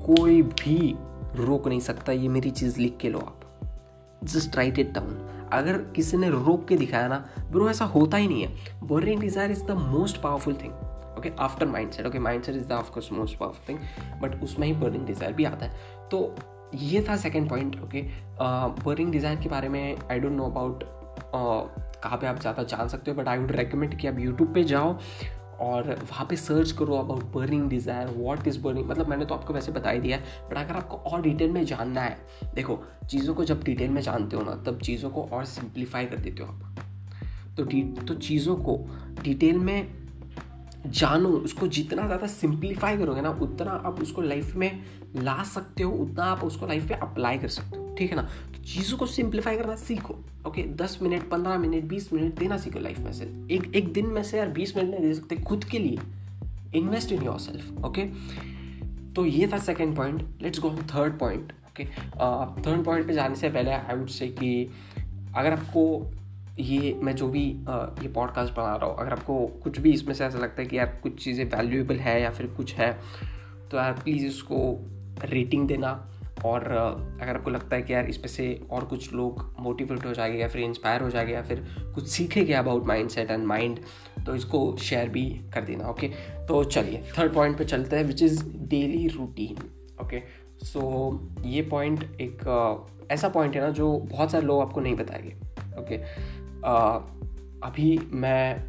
कोई 0.06 0.42
भी 0.42 0.94
रोक 1.36 1.68
नहीं 1.68 1.80
सकता, 1.80 2.12
ये 2.12 2.28
मेरी 2.28 2.50
चीज़ 2.52 2.80
लिख 2.80 2.96
के 3.00 3.08
लो 3.08 3.18
आप। 3.18 4.20
जस्ट 4.24 4.56
राइट 4.56 4.78
इट 4.78 4.92
डाउन 4.92 5.48
अगर 5.52 5.78
किसी 5.96 6.16
ने 6.16 6.30
रोक 6.30 6.68
के 6.68 6.76
दिखाया 6.76 7.08
ना 7.08 7.24
ब्रो 7.50 7.70
ऐसा 7.70 7.84
होता 7.86 8.16
ही 8.16 8.28
नहीं 8.28 8.42
है। 8.42 8.86
Burning 8.86 9.20
desire 9.20 9.50
is 9.50 9.64
the 9.64 9.80
most 9.88 10.22
powerful 10.22 10.54
thing 10.54 10.72
okay 11.18 11.32
after 11.40 11.66
mind 11.66 11.90
set 11.92 12.06
okay 12.06 12.18
mind 12.18 12.42
set 12.42 12.56
is 12.56 12.68
the 12.68 12.72
of course 12.72 13.12
most 13.12 13.38
powerful 13.38 13.74
thing 13.74 14.20
but 14.22 14.42
उसमें 14.42 14.66
ही 14.66 14.72
बर्निंग 14.74 15.06
डिज़ायर 15.06 15.32
भी 15.32 15.44
आता 15.44 15.66
है। 15.66 16.08
तो 16.10 16.34
ये 16.74 17.04
था 17.08 17.16
second 17.16 17.48
point 17.48 17.80
okay 17.82 18.02
burning 18.84 19.12
desire 19.12 19.40
के 19.40 19.48
बारे 19.48 19.68
में 19.68 19.96
आई 20.10 20.18
डोंट 20.18 20.32
नो 20.32 20.44
अबाउट 20.44 20.84
कहाँ 22.02 22.16
पे 22.18 22.26
आप 22.26 22.40
ज़्यादा 22.40 22.62
जान 22.64 22.88
सकते 22.88 23.10
हो 23.10 23.16
बट 23.16 23.28
आई 23.28 23.38
वुड 23.38 23.52
रिकमेंड 23.52 23.98
कि 24.00 24.08
आप 24.08 24.18
यूट्यूब 24.18 24.54
पे 24.54 24.64
जाओ 24.64 24.96
और 25.60 25.88
वहाँ 26.10 26.26
पे 26.30 26.36
सर्च 26.36 26.72
करो 26.78 26.96
about 26.96 27.22
burning 27.34 27.68
desire 27.70 28.10
what 28.16 28.46
is 28.48 28.60
burning 28.62 28.86
मतलब 28.90 29.08
मैंने 29.08 29.24
तो 29.24 29.34
आपको 29.34 29.54
वैसे 29.54 29.72
बता 29.72 29.90
ही 29.90 30.00
दिया 30.00 30.16
है 30.16 30.48
बट 30.50 30.56
अगर 30.56 30.76
आपको 30.76 30.96
और 31.10 31.22
डिटेल 31.22 31.50
में 31.50 31.64
जानना 31.64 32.00
है, 32.00 32.16
देखो, 32.54 32.78
चीज़ों 33.10 33.34
को 33.34 33.44
जब 33.44 33.62
डिटेल 33.64 33.90
में 33.90 34.00
जानते 34.02 34.36
हो 34.36 34.42
ना, 34.42 34.54
तब 34.66 34.78
चीज़ों 34.80 35.10
को 35.10 35.22
और 35.22 35.44
सिंप्लीफाई 35.46 36.06
कर 36.06 36.18
देते 36.18 36.42
हो 36.42 36.48
आप। 36.48 36.84
तो 37.56 37.64
तो 38.04 38.14
चीज़ों 38.14 38.56
को 38.58 38.78
डिटेल 39.22 39.58
में 39.58 39.97
जानो, 40.86 41.28
उसको 41.28 41.66
जितना 41.68 42.06
ज़्यादा 42.06 42.26
सिंप्लीफाई 42.26 42.96
करोगे 42.98 43.20
ना, 43.20 43.30
उतना 43.42 43.70
आप 43.84 44.00
उसको 44.02 44.22
लाइफ 44.22 44.54
में 44.56 44.84
ला 45.16 45.42
सकते 45.44 45.82
हो, 45.82 45.92
उतना 45.94 46.24
आप 46.24 46.44
उसको 46.44 46.66
लाइफ 46.66 46.90
में 46.90 46.96
अप्लाई 46.98 47.38
कर 47.38 47.48
सकते 47.48 47.76
हो, 47.76 47.94
ठीक 47.98 48.10
है 48.10 48.16
ना? 48.16 48.22
तो 48.22 48.62
चीज़ों 48.64 48.98
को 48.98 49.06
सिंप्लीफाई 49.06 49.56
करना 49.56 49.76
सीखो 49.76 50.18
ओके 50.46 50.62
दस 50.76 50.98
मिनट, 51.02 51.28
पंद्रह 51.30 51.58
मिनट, 51.58 51.84
बीस 51.84 52.12
मिनट 52.12 52.38
देना 52.38 52.56
सीखो 52.56 52.78
लाइफ 52.78 52.98
में 52.98 53.12
से। 53.12 53.24
एक 53.50 53.72
एक 53.76 53.92
दिन 53.92 54.06
में 54.06 54.22
से 54.22 54.38
यार 54.38 54.48
बीस 54.50 54.76
मिनट 54.76 54.90
नहीं 54.90 55.00
दे 55.00 55.14
सकते, 55.14 55.36
खुद 55.36 55.64
के 55.64 55.78
लिए। 55.78 55.98
Invest 56.74 57.12
in 57.12 57.22
your 57.22 57.38
self 57.38 57.84
okay 57.84 58.04
तो 59.14 59.24
ये 59.26 59.48
था 59.52 59.58
second 59.58 59.96
point 59.96 60.42
let's 60.42 60.60
go 60.60 60.70
third 60.94 61.18
point 61.18 61.52
okay 61.68 61.84
third 61.84 62.84
point 62.84 63.06
पे 63.06 63.12
जाने 63.12 63.36
से 63.36 63.48
पहले 63.50 63.70
आई 63.70 63.96
वुड 63.96 64.08
से 64.10 64.28
कि 64.30 64.70
अगर 65.36 65.52
आपको 65.52 65.84
ये 66.60 66.94
मैं 67.02 67.16
जो 67.16 67.28
भी 67.28 67.44
ये 68.02 68.08
पॉडकास्ट 68.08 68.52
बना 68.52 68.76
रहा 68.76 68.86
हूँ, 68.86 68.96
अगर 68.98 69.12
आपको 69.12 69.46
कुछ 69.46 69.80
भी 69.80 69.92
इसमें 69.92 70.14
से 70.14 70.24
ऐसा 70.24 70.38
लगता 70.38 70.62
है 70.62 70.68
कि 70.68 70.78
यार 70.78 71.00
कुछ 71.02 71.24
चीज़ें 71.24 71.44
वैल्यूएबल 71.44 71.96
है 71.96 72.22
या 72.22 72.30
फिर 72.30 72.46
कुछ 72.46 72.74
है 72.74 72.98
तो 73.70 73.76
यार 73.76 73.92
प्लीज़ 73.92 74.26
इसको 74.26 74.86
रेटिंग 75.24 75.68
देना 75.68 76.14
और 76.44 76.62
अगर 77.22 77.36
आपको 77.36 77.50
लगता 77.50 77.76
है 77.76 77.82
कि 77.82 77.94
यार 77.94 78.06
इस 78.06 78.16
पे 78.16 78.28
से 78.28 78.60
और 78.70 78.84
कुछ 78.84 79.12
लोग 79.12 79.54
मोटिवेट 79.58 80.06
हो 80.06 80.12
जाएँगे 80.12 80.38
या 80.38 80.48
फिर 80.48 80.62
इंस्पायर 80.62 81.00
हो 81.00 81.10
जाएँगे 81.10 81.32
या 81.32 81.42
फिर 81.42 81.66
कुछ 81.94 82.08
सीखेंगे 82.08 82.52
about 82.52 82.86
mind 82.86 83.10
set 83.10 83.30
and 83.30 83.44
mind 83.44 83.78
तो 84.26 84.34
इसको 84.34 84.76
शेयर 84.76 85.08
भी 85.08 85.40
कर 85.54 85.64
देना 85.64 85.88
ओके 85.88 86.08
तो 86.48 86.64
चलिए 86.64 87.04
थर्ड 87.18 87.32
पॉइंट 87.32 87.58
पे 87.58 87.64
चलते 87.64 87.96
हैं 87.96 88.04
which 88.04 88.22
is 88.22 88.48
daily 88.56 89.08
routine 89.08 89.56
okay 90.04 90.22
so 90.62 91.28
ये 91.44 91.62
पॉइंट 91.62 92.02
एक 92.20 92.38
ऐसा 93.10 93.28
पॉइंट 93.28 93.54
है 93.54 93.60
ना 93.60 93.70
जो 93.70 93.98
बहुत 93.98 94.30
सारे 94.30 94.46
लोग 94.46 94.60
आपको 94.60 94.80
नहीं 94.80 94.96
बताएँगे 94.96 95.36
ओके 95.78 95.96
अभी 96.68 97.98
मैं 98.12 98.64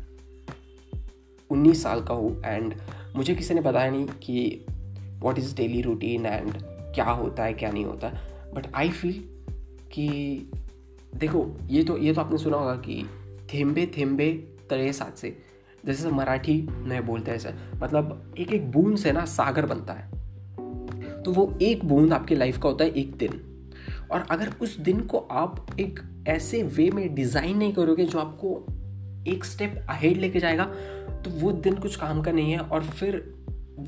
उन्नीस 1.49 1.83
साल 1.83 2.01
का 2.01 2.13
हूँ 2.13 2.41
एंड 2.45 2.73
मुझे 3.15 3.35
किसी 3.35 3.53
ने 3.53 3.61
बताया 3.61 3.91
नहीं 3.91 4.05
कि 4.05 4.65
what 5.19 5.39
is 5.39 5.55
daily 5.55 5.81
routine 5.81 6.25
and 6.25 6.53
क्या 6.95 7.05
होता 7.05 7.43
है, 7.43 7.53
क्या 7.53 7.71
नहीं 7.71 7.85
होता 7.85 8.09
बट 8.53 8.67
आई 8.75 8.89
फील 8.89 9.23
कि 9.91 10.07
देखो, 11.15 11.57
ये 11.67 11.83
तो 11.83 11.97
ये 11.97 12.13
तो 12.13 12.21
आपने 12.21 12.37
सुना 12.37 12.57
होगा 12.57 12.75
कि 12.75 13.09
थेम्बे 13.53 13.91
थेम्बे, 13.97 14.31
तरे 14.69 14.93
साथ 14.93 15.17
से। 15.17 15.37
जैसे 15.85 16.09
मराठी 16.09 16.61
में 16.61 17.05
बोलते 17.05 17.31
हैं 17.31 17.37
ऐसे 17.37 17.49
मतलब 17.75 18.35
एक 18.37 18.53
एक 18.53 18.71
बूंद 18.71 18.97
से 18.97 19.11
ना 19.11 19.25
सागर 19.25 19.65
बनता 19.65 19.93
है। 19.93 20.11
तो 21.23 21.31
वो 21.31 21.53
एक 21.61 21.85
बूंद 21.85 22.13
आपके 22.13 22.35
लाइफ 22.35 22.57
का 22.57 22.69
होता 22.69 22.83
है 22.83 22.91
एक 22.91 23.15
दिन। 23.15 23.48
और 24.11 24.25
अगर 24.31 24.53
उस 24.61 24.77
दिन 24.79 24.99
को 25.01 25.17
आप 25.17 25.65
एक 25.79 25.99
ऐसे 26.27 26.61
वे 26.63 26.89
में 26.91 27.13
डिज़ाइन 27.15 27.57
नहीं 27.57 27.73
करोगे 27.73 28.05
जो 28.05 28.19
आपको 28.19 28.55
एक 29.27 29.45
स्टेप 29.45 29.85
अहेड 29.89 30.17
लेके 30.17 30.39
जाएगा 30.39 30.63
तो 31.23 31.29
वो 31.31 31.51
दिन 31.51 31.75
कुछ 31.75 31.95
काम 31.95 32.21
का 32.21 32.31
नहीं 32.31 32.51
है 32.51 32.59
और 32.59 32.83
फिर 32.83 33.23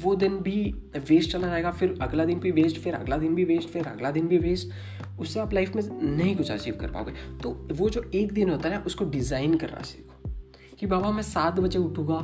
वो 0.02 0.16
दिन 0.16 0.38
भी 0.38 0.62
वेस्ट 0.98 1.32
चला 1.32 1.48
जाएगा, 1.48 1.72
फिर 1.72 1.98
अगला 2.02 2.26
दिन 2.26 2.40
भी 2.40 2.52
वेस्ट 2.52 2.78
फिर 2.78 2.94
अगला 2.94 3.18
दिन 3.18 3.36
भी 3.36 3.46
वेस्ट 3.46 3.70
फिर 3.70 3.88
अगला 3.88 4.12
दिन 4.12 4.28
भी 4.28 4.38
वेस्ट 4.38 5.20
उससे 5.20 5.40
आप 5.40 5.54
लाइफ 5.54 5.76
में 5.76 5.84
नहीं 6.04 6.36
कुछ 6.36 6.52
अचीव 6.52 6.78
कर 6.82 6.92
पाओगे। 6.92 7.12
तो 7.44 7.50
वो 7.72 7.90
जो 7.90 8.04
एक 8.16 8.32
दिन 8.34 8.50
होता 8.50 8.70
है 8.70 8.76
ना, 8.76 8.84
उसको 8.86 9.06
डिज़ाइन 9.06 9.58
करना 9.58 9.82
सीखो 9.82 10.32
कि 10.80 10.88
बाबा 10.88 11.12
मैं 11.12 11.24
सात 11.24 11.60
बजे 11.60 11.80
उठूँगा 11.80 12.18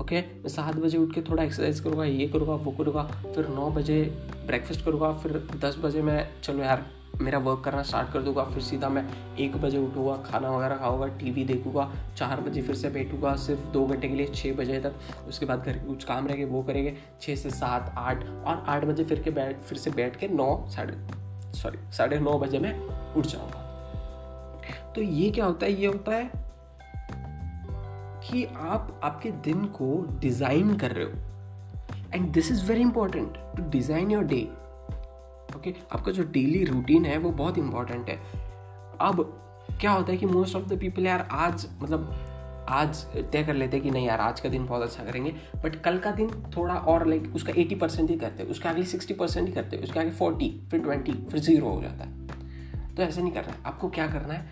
ओके 0.00 0.20
मैं 0.20 0.48
सात 0.48 0.76
बजे 0.76 0.98
उठ 0.98 1.14
के 1.14 1.22
थोड़ा 1.22 1.42
एक्सरसाइज 1.42 1.80
करूँगा, 1.80 2.04
ये 2.04 2.26
करूँगा, 2.28 2.54
वो 2.54 2.70
करूँगा, 2.72 3.02
फिर 3.34 3.48
नौ 3.48 3.70
बजे 3.70 4.02
ब्रेकफास्ट 4.46 4.84
करूँगा, 4.84 5.12
फिर 5.12 5.32
दस 5.62 5.76
बजे 5.82 6.02
मैं, 6.02 6.28
चलो 6.42 6.62
यार 6.62 6.86
मेरा 7.20 7.38
वर्क 7.38 7.62
करना 7.64 7.82
स्टार्ट 7.82 8.12
कर 8.12 8.22
दूँगा, 8.22 8.44
फिर 8.44 8.62
सीधा 8.62 8.88
मैं 8.88 9.04
एक 9.38 9.56
बजे 9.56 9.78
उठूँगा, 9.78 10.16
खाना 10.22 10.50
वगैरह 10.50 10.76
खाऊँगा 10.76 11.06
टीवी 11.18 11.44
देखूँगा, 11.44 11.90
चार 12.16 12.40
बजे 12.40 12.62
फिर 12.62 12.74
से 12.74 12.90
बैठूँगा, 12.90 13.34
सिर्फ़ 13.36 13.66
दो 13.72 13.86
घंटे 13.86 14.08
के 14.08 14.14
लिए 14.14 14.26
छः 14.26 14.56
बजे 14.56 14.80
तक। 14.80 15.26
उसके 15.28 15.46
बाद 15.46 15.64
घर 15.64 15.72
के 15.72 15.86
कुछ 15.86 16.04
काम 16.04 16.26
रहेंगे, 16.26 16.44
वो 16.44 16.62
करेंगे 16.62 16.96
छः 17.20 17.36
से 17.36 17.50
सात, 17.50 17.94
आठ, 17.98 18.24
और 18.24 18.64
आठ 18.68 18.84
बजे 18.84 19.04
फिर 19.04 19.22
के 19.22 19.30
बैठ, 19.30 19.60
फिर 19.60 19.78
से 19.78 19.90
बैठ 19.90 20.16
के 20.16 20.28
नौ, 20.28 20.66
साढ़े 20.68 20.96
सॉरी 21.52 21.78
साढ़े 21.92 22.18
नौ 22.18 22.38
बजे 22.38 22.58
मैं 22.58 22.78
उठ 23.14 23.26
जाऊँगा। 23.26 23.66
तो 24.94 25.02
ये 25.02 25.30
क्या 25.30 25.44
होता 25.44 25.66
है? 25.66 25.72
ये 25.72 25.86
होता 25.86 26.12
है 26.12 26.30
कि 28.22 28.44
आप 28.44 29.00
आपके 29.04 29.30
दिन 29.44 29.64
को 29.74 30.06
डिज़ाइन 30.20 30.76
कर 30.76 30.90
रहे 30.90 31.04
हो। 31.04 31.12
And 32.14 32.30
this 32.32 32.50
is 32.52 32.64
very 32.66 32.80
important 32.80 33.36
to 33.56 33.70
design 33.70 34.10
your 34.10 34.24
day 34.24 34.40
okay 35.60 35.74
आपका 35.92 36.12
जो 36.12 36.22
डेली 36.32 36.64
रूटीन 36.64 37.04
है, 37.04 37.16
वो 37.18 37.30
बहुत 37.32 37.58
इंपॉर्टेंट 37.58 38.08
है। 38.08 38.16
अब 39.00 39.22
क्या 39.80 39.90
होता 39.92 40.12
है 40.12 40.18
कि 40.18 40.26
मोस्ट 40.26 40.56
ऑफ़ 40.56 40.64
द 40.64 40.78
पीपल 40.80 41.06
यार 41.06 41.28
आज 41.30 41.66
मतलब 41.82 42.12
आज 42.68 43.04
तय 43.32 43.42
कर 43.44 43.54
लेते 43.54 43.76
हैं 43.76 43.84
कि 43.84 43.90
नहीं 43.90 44.06
यार, 44.06 44.20
आज 44.20 44.40
का 44.40 44.48
दिन 44.48 44.66
बहुत 44.66 44.82
अच्छा 44.82 45.04
करेंगे 45.04 45.30
बट 45.64 45.76
कल 45.76 45.98
का 45.98 46.10
दिन 46.12 46.30
थोड़ा 46.56 46.74
और 46.74 47.06
लाइक 47.08 47.32
उसका 47.34 47.52
एटी 47.56 47.74
परसेंट 47.74 48.10
ही 48.10 48.16
करते 48.16 48.42
हैं, 48.42 48.50
उसके 48.50 48.68
आगे 48.68 48.82
सिक्सटी 48.84 49.14
परसेंट 49.14 49.46
ही 49.48 49.52
करते 49.54 49.76
हैं, 49.76 49.82
उसके 49.82 50.00
आगे 50.00 50.10
फोर्टी 50.12 50.50
फिर 50.70 50.80
ट्वेंटी 50.80 51.12
फिर 51.30 51.40
ज़ीरो 51.40 51.68
हो 51.68 51.80
जाता 51.82 52.04
है। 52.04 52.94
तो 52.94 53.02
ऐसा 53.02 53.22
नहीं 53.22 53.32
करना 53.32 53.52
है 53.52 53.58
आपको 53.66 53.88
क्या 53.88 54.06
करना 54.06 54.34
है 54.34 54.48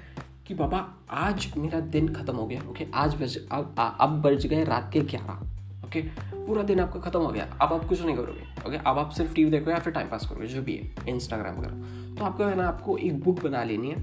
कि 0.47 0.55
बाबा, 0.55 0.87
आज 1.11 1.53
मेरा 1.57 1.81
दिन 1.81 2.09
खत्म 2.15 2.37
हो 2.37 2.47
गया 2.47 2.63
ओके 2.71 2.87
आज 2.95 3.15
बज, 3.15 3.39
अब 3.53 3.75
अब 4.01 4.21
बज 4.23 4.47
गए 4.47 4.65
रात 4.65 4.91
के 4.93 5.01
ग्यारह 5.07 5.87
ओके 5.87 6.03
पूरा 6.49 6.63
दिन 6.63 6.81
आपका 6.81 7.01
खत्म 7.01 7.21
हो 7.21 7.29
गया। 7.29 7.45
अब 7.63 7.73
आप 7.73 7.85
कुछ 7.89 8.03
नहीं 8.03 8.17
करोगे 8.17 8.69
ओके 8.69 8.77
अब 8.79 8.99
आप 8.99 9.11
सिर्फ़ 9.11 9.35
टीवी 9.35 9.51
देखो 9.51 9.71
या 9.71 9.79
फिर 9.79 9.93
टाइम 9.93 10.09
पास 10.09 10.27
करोगे, 10.27 10.47
जो 10.47 10.63
भी 10.63 10.77
है 10.77 11.09
इंस्टाग्राम 11.09 11.57
वगैरह। 11.57 12.15
तो 12.15 12.25
आपको 12.25 12.45
है 12.45 12.57
ना, 12.57 12.69
आपको 12.69 12.97
एक 12.99 13.21
बुक 13.25 13.43
बना 13.43 13.65
लेनी 13.65 13.91
है 13.91 13.97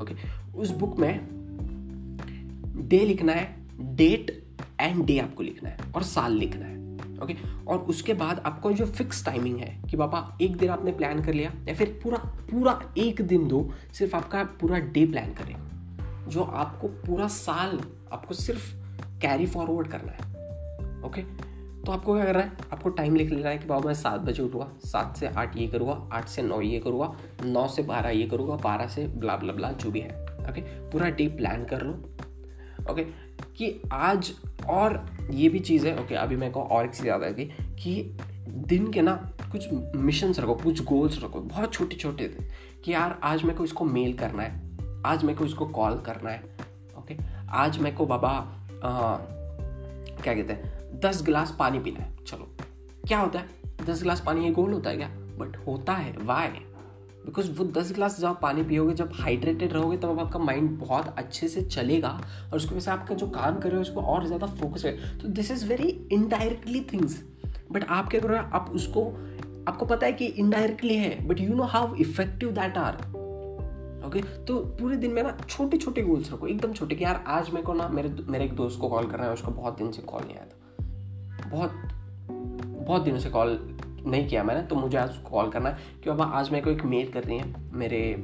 ओके 0.00 0.14
उस 0.58 0.70
बुक 0.70 0.98
में 0.98 1.28
डे 2.88 2.98
लिखना 2.98 3.32
है 3.32 3.94
डेट 3.96 4.30
एंड 4.80 5.04
डे 5.06 5.18
आपको 5.18 5.42
लिखना 5.42 5.68
है 5.68 5.92
और 5.94 6.02
साल 6.02 6.32
लिखना 6.32 6.66
है 6.66 6.78
ओके 7.22 7.34
और 7.66 7.78
उसके 7.88 8.14
बाद 8.14 8.38
आपको 8.46 8.72
जो 8.72 8.86
फिक्स 8.86 9.24
टाइमिंग 9.24 9.58
है 9.58 9.70
कि 9.90 9.96
पापा 9.96 10.38
एक 10.42 10.56
दिन 10.56 10.70
आपने 10.70 10.92
प्लान 10.92 11.22
कर 11.24 11.34
लिया 11.34 11.52
या 11.68 11.74
फिर 11.74 11.98
पूरा 12.02 12.18
पूरा 12.50 12.80
एक 12.98 13.20
दिन 13.22 13.46
दो, 13.48 13.70
सिर्फ़ 13.92 14.16
आपका 14.16 14.42
पूरा 14.60 14.78
डे 14.88 15.04
प्लान 15.06 15.32
करें 15.34 15.54
जो 16.28 16.42
आपको 16.42 16.88
पूरा 17.06 17.28
साल 17.28 17.80
आपको 18.12 18.34
सिर्फ़ 18.34 18.72
कैरी 19.22 19.46
फॉरवर्ड 19.46 19.88
करना 19.88 20.12
है 20.12 20.28
ओके 21.04 21.22
तो 21.90 21.94
आपको 21.94 22.14
क्या 22.14 22.24
करना 22.24 22.42
है? 22.42 22.52
आपको 22.72 22.88
टाइम 22.88 23.14
लिख 23.16 23.30
लेना 23.30 23.48
है 23.48 23.58
कि 23.58 23.66
बाबा 23.66 23.86
मैं 23.86 23.94
सात 23.94 24.20
बजे 24.20 24.42
उठूँगा। 24.42 24.66
सात 24.84 25.16
से 25.16 25.26
आठ 25.26 25.56
ये 25.56 25.66
करूँगा 25.66 25.94
आठ 26.12 26.28
से 26.28 26.42
नौ 26.42 26.60
ये 26.60 26.78
करूँगा 26.78 27.12
नौ 27.44 27.66
से 27.68 27.82
बारह 27.82 28.10
ये 28.10 28.26
करूँगा 28.26 28.56
बारह 28.56 28.86
से 28.86 29.06
ब्ला 29.06 29.36
ब्ला 29.36 29.52
ब्ला 29.52 29.70
जो 29.72 29.90
भी 29.90 30.00
है। 30.00 30.10
ओके 30.50 30.60
पूरा 30.90 31.08
डे 31.10 31.26
प्लान 31.28 31.64
कर 31.64 31.82
लो। 31.82 31.92
ओके 32.92 33.04
कि 33.56 33.82
आज 33.92 34.32
और 34.68 35.04
ये 35.30 35.48
भी 35.48 35.58
चीज़ 35.58 35.86
है। 35.86 35.98
ओके 36.04 36.14
अभी 36.14 36.36
मेरे 36.36 36.52
को 36.52 36.62
और 36.62 36.84
एक 36.84 36.94
चीज़ 36.94 37.06
याद 37.08 37.22
आ 37.22 37.28
गई 37.28 37.44
कि 37.82 38.16
दिन 38.48 38.90
के 38.92 39.02
ना 39.02 39.14
कुछ 39.52 39.68
मिशंस 39.96 40.40
रखो 40.40 40.54
कुछ 40.54 40.84
गोल्स 40.84 41.22
रखो। 41.24 41.40
बहुत 41.40 41.72
छोटे 41.72 41.96
छोटे 41.96 42.28
थे 42.28 42.44
कि 42.84 42.92
यार 42.92 43.20
आज 43.22 43.42
मेरे 43.42 43.56
को 43.58 43.64
इसको 43.64 43.84
मेल 43.84 44.12
करना 44.14 44.42
है। 44.42 45.02
आज 45.06 45.24
मेरे 45.24 45.38
को 45.38 45.44
इसको 45.44 45.66
कॉल 45.66 45.98
करना 45.98 46.30
है। 46.30 46.42
ओके 46.98 47.16
आज 47.50 47.78
मेरे 47.78 47.96
को 47.96 48.06
बाबा 48.06 48.30
आ, 48.84 49.16
क्या 50.22 50.34
कहते 50.34 50.52
हैं? 50.52 50.79
दस 51.00 51.22
गिलास 51.22 51.54
पानी 51.58 51.78
पीना 51.78 52.00
है। 52.00 52.24
चलो, 52.26 52.48
क्या 53.08 53.18
होता 53.18 53.38
है? 53.38 53.48
दस 53.86 54.02
गिलास 54.02 54.22
पानी 54.26 54.44
ये 54.44 54.50
गोल 54.50 54.72
होता 54.72 54.90
है 54.90 54.96
क्या? 54.96 55.08
बट 55.38 55.56
होता 55.66 55.92
है। 55.92 56.16
वाई 56.18 56.48
बिकॉज़ 57.26 57.50
वो 57.50 57.64
दस 57.66 57.92
गिलास 57.92 58.18
जब 58.20 58.38
पानी 58.40 58.62
पियोगे, 58.62 58.94
जब 58.94 59.10
हाइड्रेटेड 59.14 59.72
रहोगे, 59.72 59.96
तब 59.96 60.20
आपका 60.20 60.38
माइंड 60.38 60.70
बहुत 60.78 61.14
अच्छे 61.18 61.48
से 61.48 61.62
चलेगा 61.62 62.08
और 62.42 62.56
उसकी 62.56 62.70
वजह 62.70 62.80
से 62.80 62.90
आपका 62.90 63.14
जो 63.14 63.26
काम 63.28 63.58
कर 63.58 63.68
रहे 63.68 63.76
हो, 63.76 63.82
उसको 63.82 64.00
और 64.02 64.26
ज़्यादा 64.26 64.46
फोकस 64.46 64.84
है 64.84 65.18
तो 65.18 65.28
this 65.28 65.50
is 65.50 65.66
very 65.68 65.88
indirectly 66.12 66.80
things 66.92 67.22
but 67.72 67.84
आप 67.84 68.08
क्या 68.08 68.20
करो 68.20 68.36
आप 68.36 68.70
उसको, 68.74 69.04
आपको 69.68 69.86
पता 69.86 70.06
है 70.06 70.12
कि 70.12 70.26
इनडायरेक्टली 70.26 70.96
है 70.96 71.26
but 71.28 71.40
you 71.40 71.54
know 71.54 71.62
how 71.64 71.94
effective 71.96 72.50
that 72.50 72.78
are 72.78 72.96
okay 74.06 74.20
तो 74.44 74.58
पूरे 74.80 74.96
दिन 74.96 75.10
में 75.10 75.22
ना 75.22 75.36
छोटे 75.48 75.76
छोटे 75.76 76.02
गोल्स 76.02 76.32
रखो। 76.32 76.46
एकदम 76.46 76.72
छोटे 76.72 76.94
कि 76.94 77.04
यार, 77.04 77.22
आज 77.26 77.50
मेरे 77.50 77.62
को 77.62 77.74
ना, 77.74 77.88
मेरे 77.88 78.14
मेरे 78.28 78.44
एक 78.44 78.54
दोस्त 78.54 78.80
को 78.80 78.88
कॉल 78.88 79.06
करना 79.06 79.24
है, 79.24 79.32
उसको 79.32 79.50
बहुत 79.52 79.78
दिन 79.78 79.90
से 79.92 80.02
कॉल 80.02 80.22
नहीं 80.22 80.36
आया 80.36 80.46
था। 80.46 80.56
बहुत 81.50 81.72
बहुत 82.86 83.02
दिनों 83.02 83.18
से 83.18 83.30
कॉल 83.30 83.58
नहीं 84.06 84.26
किया 84.28 84.42
मैंने 84.44 84.62
तो 84.62 84.76
मुझे 84.76 84.98
आज 84.98 85.16
कॉल 85.30 85.50
करना 85.50 85.68
है 85.68 85.78
कि 86.04 86.10
बाबा 86.10 86.24
आज 86.24 86.50
मेरे 86.50 86.64
को 86.64 86.70
एक 86.70 86.82
मेल 86.82 87.10
करनी 87.12 87.38
है, 87.38 87.54
मेरे 87.72 88.14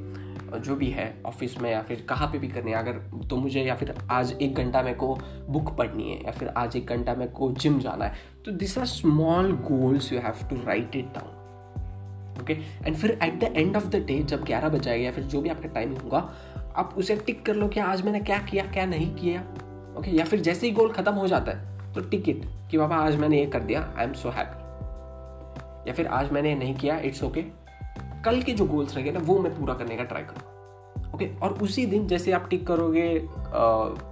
जो 0.59 0.75
भी 0.75 0.87
है 0.87 1.21
ऑफ़िस 1.25 1.57
में 1.61 1.71
या 1.71 1.81
फिर 1.81 2.05
कहाँ 2.09 2.27
पे 2.27 2.37
भी 2.37 2.47
करनी 2.47 2.71
है, 2.71 2.77
अगर 2.77 3.27
तो 3.27 3.35
मुझे 3.35 3.61
या 3.61 3.75
फिर 3.75 3.93
आज 4.11 4.31
एक 4.41 4.55
घंटा 4.55 4.81
मेरे 4.81 4.95
को 4.95 5.17
बुक 5.49 5.75
पढ़नी 5.77 6.11
है, 6.11 6.23
या 6.25 6.31
फिर 6.31 6.47
आज 6.47 6.75
एक 6.75 6.85
घंटा 6.85 7.15
मेरे 7.15 7.31
को 7.31 7.51
जिम 7.51 7.79
जाना 7.79 8.05
है 8.05 8.15
तो 8.45 8.51
this 8.51 8.77
are 8.77 8.85
small 8.85 9.51
goals 9.51 10.13
you 10.13 10.19
have 10.19 10.47
to 10.49 10.55
write 10.55 10.95
it 10.95 11.05
down 11.05 12.41
okay 12.41 12.53
and 12.85 12.95
फिर 12.95 13.19
at 13.23 13.39
the 13.39 13.43
end 13.43 13.77
of 13.77 13.87
the 13.87 13.95
day 13.95 14.23
जब 14.23 14.43
ग्यारह 14.43 14.69
बज 14.69 14.81
जाएगा 14.81 15.05
या 15.05 15.11
फिर 15.11 15.23
जो 15.23 15.41
भी 15.41 15.49
आपका 15.49 15.67
टाइमिंग 15.67 15.97
होगा, 15.97 16.29
आप 16.75 16.93
उसे 16.97 17.15
टिक 17.15 17.45
कर 17.45 17.55
लो 17.55 17.67
कि 17.67 17.79
आज 17.79 18.05
मैंने 18.05 18.19
क्या 18.19 18.37
किया, 18.39 18.65
क्या 18.65 18.85
नहीं 18.85 19.15
किया 19.15 19.41
ओके 19.41 19.99
okay? 19.99 20.19
या 20.19 20.25
फिर 20.25 20.39
जैसे 20.39 20.67
ही 20.67 20.73
गोल 20.73 20.89
खत्म 20.89 21.13
हो 21.13 21.27
जाता 21.27 21.51
है 21.51 21.76
तो 21.95 22.01
टिकट 22.09 22.45
कि 22.71 22.77
बाबा 22.77 22.95
आज 22.97 23.15
मैंने 23.15 23.39
ये 23.39 23.45
कर 23.45 23.59
दिया 23.61 23.87
आई 23.97 24.05
एम 24.05 24.13
सो 24.13 24.29
हैप्पी 24.29 25.89
या 25.89 25.93
फिर 25.93 26.07
आज 26.13 26.31
मैंने 26.31 26.55
नहीं 26.55 26.75
किया 26.75 26.97
इट्स 26.99 27.23
ओके 27.23 27.41
okay. 27.41 28.23
कल 28.25 28.41
के 28.41 28.53
जो 28.53 28.65
गोल्स 28.65 28.95
रहेंगे 28.95 29.11
ना 29.11 29.19
वो 29.23 29.39
मैं 29.39 29.55
पूरा 29.55 29.73
करने 29.73 29.95
का 29.97 30.03
ट्राई 30.03 30.23
करूँगा 30.23 31.11
ओके 31.13 31.25
okay? 31.25 31.41
और 31.41 31.53
उसी 31.63 31.85
दिन 31.85 32.07
जैसे 32.07 32.31
आप 32.31 32.47
टिक 32.49 32.65
करोगे 32.67 33.07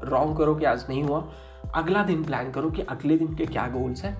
रॉन्ग 0.05 0.37
करो 0.37 0.55
कि 0.55 0.65
आज 0.65 0.85
नहीं 0.89 1.03
हुआ 1.03 1.27
अगला 1.75 2.03
दिन 2.03 2.23
प्लान 2.23 2.51
करो 2.51 2.69
कि 2.69 2.81
अगले 2.89 3.17
दिन 3.17 3.35
के 3.35 3.45
क्या 3.45 3.67
गोल्स 3.67 4.03
हैं 4.05 4.15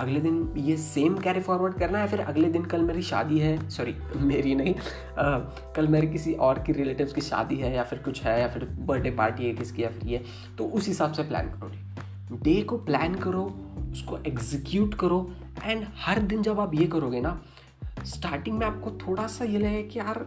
अगले 0.00 0.20
दिन 0.20 0.52
ये 0.56 0.76
सेम 0.76 1.16
कैरी 1.18 1.40
फॉरवर्ड 1.40 1.78
करना 1.78 1.98
है 1.98 2.08
फिर 2.08 2.20
अगले 2.20 2.48
दिन 2.48 2.64
कल 2.64 2.82
मेरी 2.82 3.02
शादी 3.02 3.38
है 3.38 3.68
सॉरी 3.70 3.94
मेरी 4.22 4.54
नहीं 4.54 4.74
आ, 4.74 5.38
कल 5.76 5.88
मेरे 5.88 6.06
किसी 6.06 6.34
और 6.40 6.58
की 6.58 6.72
रिलेटिव्स 6.72 7.12
की 7.12 7.20
शादी 7.20 7.56
है 7.56 7.74
या 7.76 7.84
फिर 7.84 7.98
कुछ 7.98 8.22
है 8.22 8.40
या 8.40 8.48
फिर 8.48 8.64
बर्थडे 8.64 9.10
पार्टी 9.16 9.46
है 9.46 9.54
किसकी 9.54 9.82
या 9.82 9.88
फिर 9.88 10.08
ये 10.08 10.24
तो 10.58 10.64
उस 10.70 10.88
हिसाब 10.88 11.12
से 11.12 11.22
प्लान 11.22 11.50
करो 11.50 11.72
डे 12.32 12.60
को 12.62 12.78
प्लान 12.78 13.14
करो 13.14 13.44
उसको 13.92 14.18
एग्जीक्यूट 14.26 14.94
करो 14.94 15.20
एंड 15.64 15.86
हर 15.96 16.18
दिन 16.22 16.42
जब 16.42 16.60
आप 16.60 16.74
ये 16.74 16.86
करोगे 16.86 17.20
ना 17.20 17.40
स्टार्टिंग 18.06 18.58
में 18.58 18.66
आपको 18.66 18.90
थोड़ा 19.06 19.26
सा 19.26 19.44
ये 19.44 19.58
लगे 19.58 19.82
कि 19.82 19.98
यार 19.98 20.26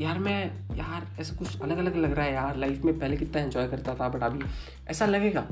यार 0.00 0.18
मैं 0.18 0.40
यार 0.76 1.06
ऐसा 1.20 1.34
कुछ 1.36 1.60
अलग 1.62 1.78
अलग 1.78 1.96
लग 1.96 2.12
रहा 2.12 2.24
है 2.24 2.32
यार 2.32 2.56
लाइफ 2.56 2.84
में 2.84 2.98
पहले 2.98 3.16
कितना 3.16 3.42
एंजॉय 3.42 3.68
करता 3.68 3.94
था 3.94 4.08
बट 4.08 4.22
अभी 4.22 4.44
ऐसा 4.88 5.06
लगेगा। 5.06 5.46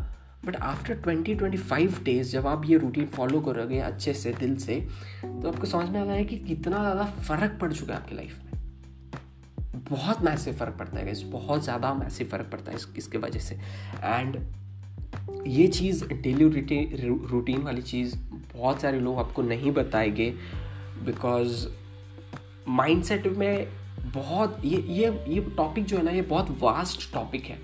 But 0.45 0.57
after 0.57 0.95
twenty 0.95 1.35
twenty 1.35 1.59
five 1.59 1.99
days 2.05 2.33
जब 2.33 2.47
आप 2.47 2.65
ये 2.67 2.79
रूटीन 2.79 3.07
फॉलो 3.07 3.41
करोगे 3.41 3.79
अच्छे 3.81 4.15
से 4.15 4.33
दिल 4.33 4.57
से 4.57 4.81
तो 5.23 5.49
आपको 5.49 5.67
समझ 5.67 5.89
में 5.89 6.01
आता 6.01 6.13
है 6.13 6.25
कि 6.25 6.37
कितना 6.39 6.79
ज़्यादा 6.79 7.05
फ़र्क 7.05 7.59
पड़ 7.61 7.73
चुका 7.73 7.95
है 7.95 8.01
आपकी 8.01 8.17
लाइफ 8.17 8.41
में। 8.43 8.53
बहुत 9.91 10.23
मैसिव 10.23 10.55
फ़र्क 10.55 10.77
पड़ता 10.79 10.99
है 10.99 11.13
इस 11.13 11.23
बहुत 11.33 11.65
ज़्यादा 11.65 11.95
मैसिव 11.95 12.29
फ़र्क 12.29 12.51
पड़ता 12.53 12.71
है 12.71 12.77
इस, 12.77 12.89
इसके 12.97 13.19
वजह 13.19 13.41
से। 13.41 13.55
एंड 14.05 14.37
ये 15.47 15.67
चीज़ 15.69 16.05
डेली 16.07 16.45
रूटीन 16.45 17.27
रूटीन 17.31 17.63
वाली 17.63 17.83
चीज़ 17.83 18.17
बहुत 18.55 18.81
सारे 18.81 19.01
लोग 19.01 19.19
आपको 19.19 19.43
नहीं 19.43 19.73
बताएँगे 19.73 20.31
बिकॉज़ 21.05 21.67
माइंडसेट 22.69 23.27
में 23.27 23.67
बहुत, 24.15 24.61
ये 24.65 24.85
ये 24.89 25.09
ये 25.29 25.41
टॉपिक 25.57 25.85
जो 25.85 25.97
है 25.97 26.03
ना, 26.03 26.11
ये 26.11 26.23
बहुत 26.23 26.51
वास्ट 26.61 27.13
टॉपिक 27.15 27.45
है। 27.45 27.59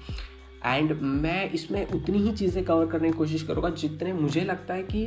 एंड 0.67 0.93
मैं 1.03 1.51
इसमें 1.51 1.87
उतनी 1.87 2.19
ही 2.19 2.33
चीज़ें 2.33 2.65
कवर 2.65 2.87
करने 2.87 3.11
की 3.11 3.19
कोशिश 3.19 3.43
करूँगा 3.43 3.71
जितने 3.71 4.13
मुझे 4.13 4.41
लगता 4.41 4.75
है 4.75 4.83
कि 4.83 5.07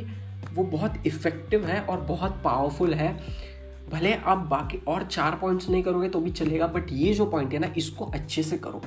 वो 0.54 0.64
बहुत 0.64 1.06
इफ़ेक्टिव 1.06 1.66
है 1.66 1.80
और 1.80 2.00
बहुत 2.00 2.40
पावरफुल 2.44 2.94
है। 2.94 3.12
भले 3.90 4.14
आप 4.14 4.38
बाकी 4.50 4.78
और 4.88 5.02
चार 5.02 5.38
पॉइंट्स 5.40 5.68
नहीं 5.68 5.82
करोगे 5.82 6.08
तो 6.08 6.20
भी 6.20 6.30
चलेगा 6.30 6.66
बट 6.66 6.92
ये 6.92 7.14
जो 7.14 7.26
पॉइंट 7.26 7.52
है 7.52 7.58
ना, 7.58 7.72
इसको 7.76 8.04
अच्छे 8.04 8.42
से 8.42 8.58
करो। 8.58 8.82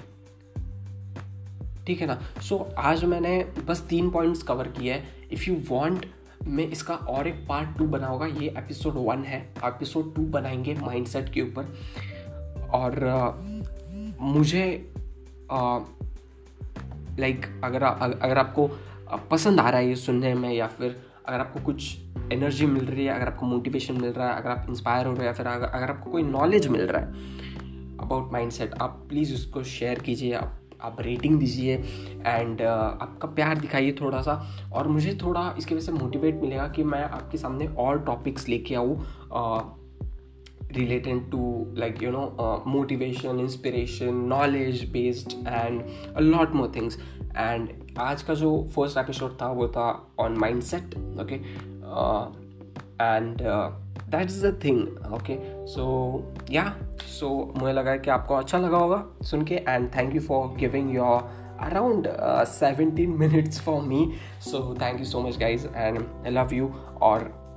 ठीक 1.88 2.02
है 2.02 2.08
ना? 2.08 2.22
सो 2.42 2.56
so, 2.58 2.74
आज 2.78 3.04
मैंने 3.06 3.44
बस 3.68 3.82
तीन 3.82 4.10
पॉइंट्स 4.10 4.44
कवर 4.44 4.68
किए 4.68 4.94
हैं। 4.94 5.30
इफ़ 5.32 5.50
यू 5.50 5.56
वांट 5.72 6.06
मैं 6.48 6.68
इसका 6.68 6.96
और 6.96 7.28
एक 7.28 7.46
पार्ट 7.50 7.78
टू 7.78 7.86
बनाऊँगा 7.86 8.26
ये 8.26 8.48
एपिसोड 8.58 8.94
वन 8.96 9.24
है। 9.24 9.54
एपिसोड 9.66 10.16
टू 10.16 10.22
बनाएँगे 10.22 10.74
माइंडसेट 10.74 11.30
के 11.34 11.42
ऊपर। 11.42 11.64
और 12.74 13.08
आ, 13.08 13.32
मुझे 14.22 14.94
लाइक 17.20 17.62
अगर 17.64 17.84
आ, 17.84 17.90
अगर 17.90 18.38
आपको 18.38 18.70
पसंद 19.32 19.60
आ 19.60 19.70
रहा 19.70 19.80
है 19.80 19.88
ये 19.88 19.96
सुनने 19.96 20.34
में 20.34 20.54
या 20.54 20.68
फिर 20.68 21.02
अगर 21.26 21.40
आपको 21.40 21.60
कुछ 21.60 21.98
एनर्जी 22.32 22.66
मिल 22.66 22.86
रही 22.86 23.06
है 23.06 23.16
अगर 23.16 23.28
आपको 23.28 23.46
मोटिवेशन 23.46 24.02
मिल 24.02 24.12
रहा 24.12 24.30
है 24.30 24.42
अगर 24.42 24.50
आप 24.50 24.66
इंस्पायर 24.70 25.06
हो 25.06 25.12
रहे 25.12 25.22
हैं 25.22 25.28
या 25.28 25.34
फिर 25.34 25.48
अगर, 25.48 25.66
अगर 25.66 25.90
आपको 25.90 26.12
कोई 26.12 26.24
नॉलेज 26.24 26.68
मिल 26.68 26.82
रहा 26.82 27.02
है 27.02 27.12
अबाउट 27.98 28.32
माइंडसेट 28.32 28.74
आप 28.82 29.06
प्लीज़ 29.10 29.34
उसको 29.34 29.64
शेयर 29.64 30.00
कीजिए। 30.00 30.34
आप 30.34 30.60
आप 30.82 31.02
रेटिंग 31.02 31.40
दीजिए 31.40 31.76
एंड 31.76 32.60
uh, 32.60 32.66
आपका 32.66 33.28
प्यार 33.28 33.60
दिखाइए 33.60 33.96
थोड़ा 34.02 34.22
सा 34.22 34.42
और 34.74 34.88
मुझे 34.88 35.18
थोड़ा 35.24 35.54
इसकी 35.58 35.76
वजह 35.76 35.86
से 35.86 35.92
मोटिवेट 35.92 36.42
मिलेगा 36.42 36.68
कि 36.68 36.84
मैं 36.84 37.04
आपके 37.04 37.38
सामने 37.38 37.68
और 37.80 38.04
टॉपिक्स 38.06 38.48
लेके 38.50 38.76
आऊँ 38.76 38.96
related 40.72 41.30
to 41.32 41.42
like 41.78 42.04
you 42.04 42.12
know 42.12 42.64
motivation 42.68 43.40
inspiration 43.40 44.16
knowledge 44.28 44.84
based 44.92 45.34
and 45.48 45.82
a 46.16 46.20
lot 46.20 46.54
more 46.54 46.72
things 46.76 47.00
and 47.38 47.70
आज 48.00 48.22
का 48.22 48.34
जो 48.34 48.52
फ़र्स्ट 48.76 48.98
एपिसोड 48.98 49.42
था 49.42 49.52
वो 49.52 49.68
था 49.68 49.90
on 50.20 50.38
mind 50.38 50.62
set 50.64 50.96
okay 51.22 51.36
and 53.02 53.42
that 54.10 54.26
is 54.26 54.48
a 54.48 54.52
thing 54.64 54.80
okay 55.14 55.38
so 55.68 55.86
या 56.52 56.76
सो 57.20 57.54
मुझे 57.58 57.74
लगा 57.74 57.96
कि 57.98 58.10
आपको 58.10 58.36
अच्छा 58.36 58.58
लगा 58.58 58.78
होगा 58.78 59.06
सुन 59.22 59.44
के 59.46 59.56
and 59.56 59.96
thank 59.96 60.16
you 60.16 60.22
for 60.22 60.48
giving 60.58 60.96
your 60.96 61.20
around 61.60 62.08
seventeen 62.48 63.10
minutes 63.10 63.62
for 63.62 63.82
me 63.82 64.12
so 64.42 64.76
thank 64.82 65.00
you 65.00 65.06
so 65.06 65.22
much 65.22 65.38
guys 65.38 65.68
and 65.68 65.98
I 66.26 66.32
love 66.32 66.54
you 66.54 66.74
और 67.02 67.48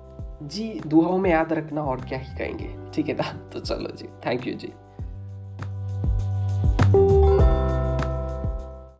जी, 0.42 0.80
दुआओं 0.87 1.19
में 1.19 1.30
याद 1.30 1.52
रखना 1.52 1.83
और 1.83 2.00
क्या 2.00 2.19
ही 2.19 2.37
कहेंगे, 2.37 2.90
ठीक 2.95 3.09
है 3.09 3.14
ना? 3.14 3.50
तो 3.52 3.61
चलो 3.61 3.97
जी 3.97 4.09
थैंक 4.26 4.47
यू 4.47 4.54
जी। 4.54 4.73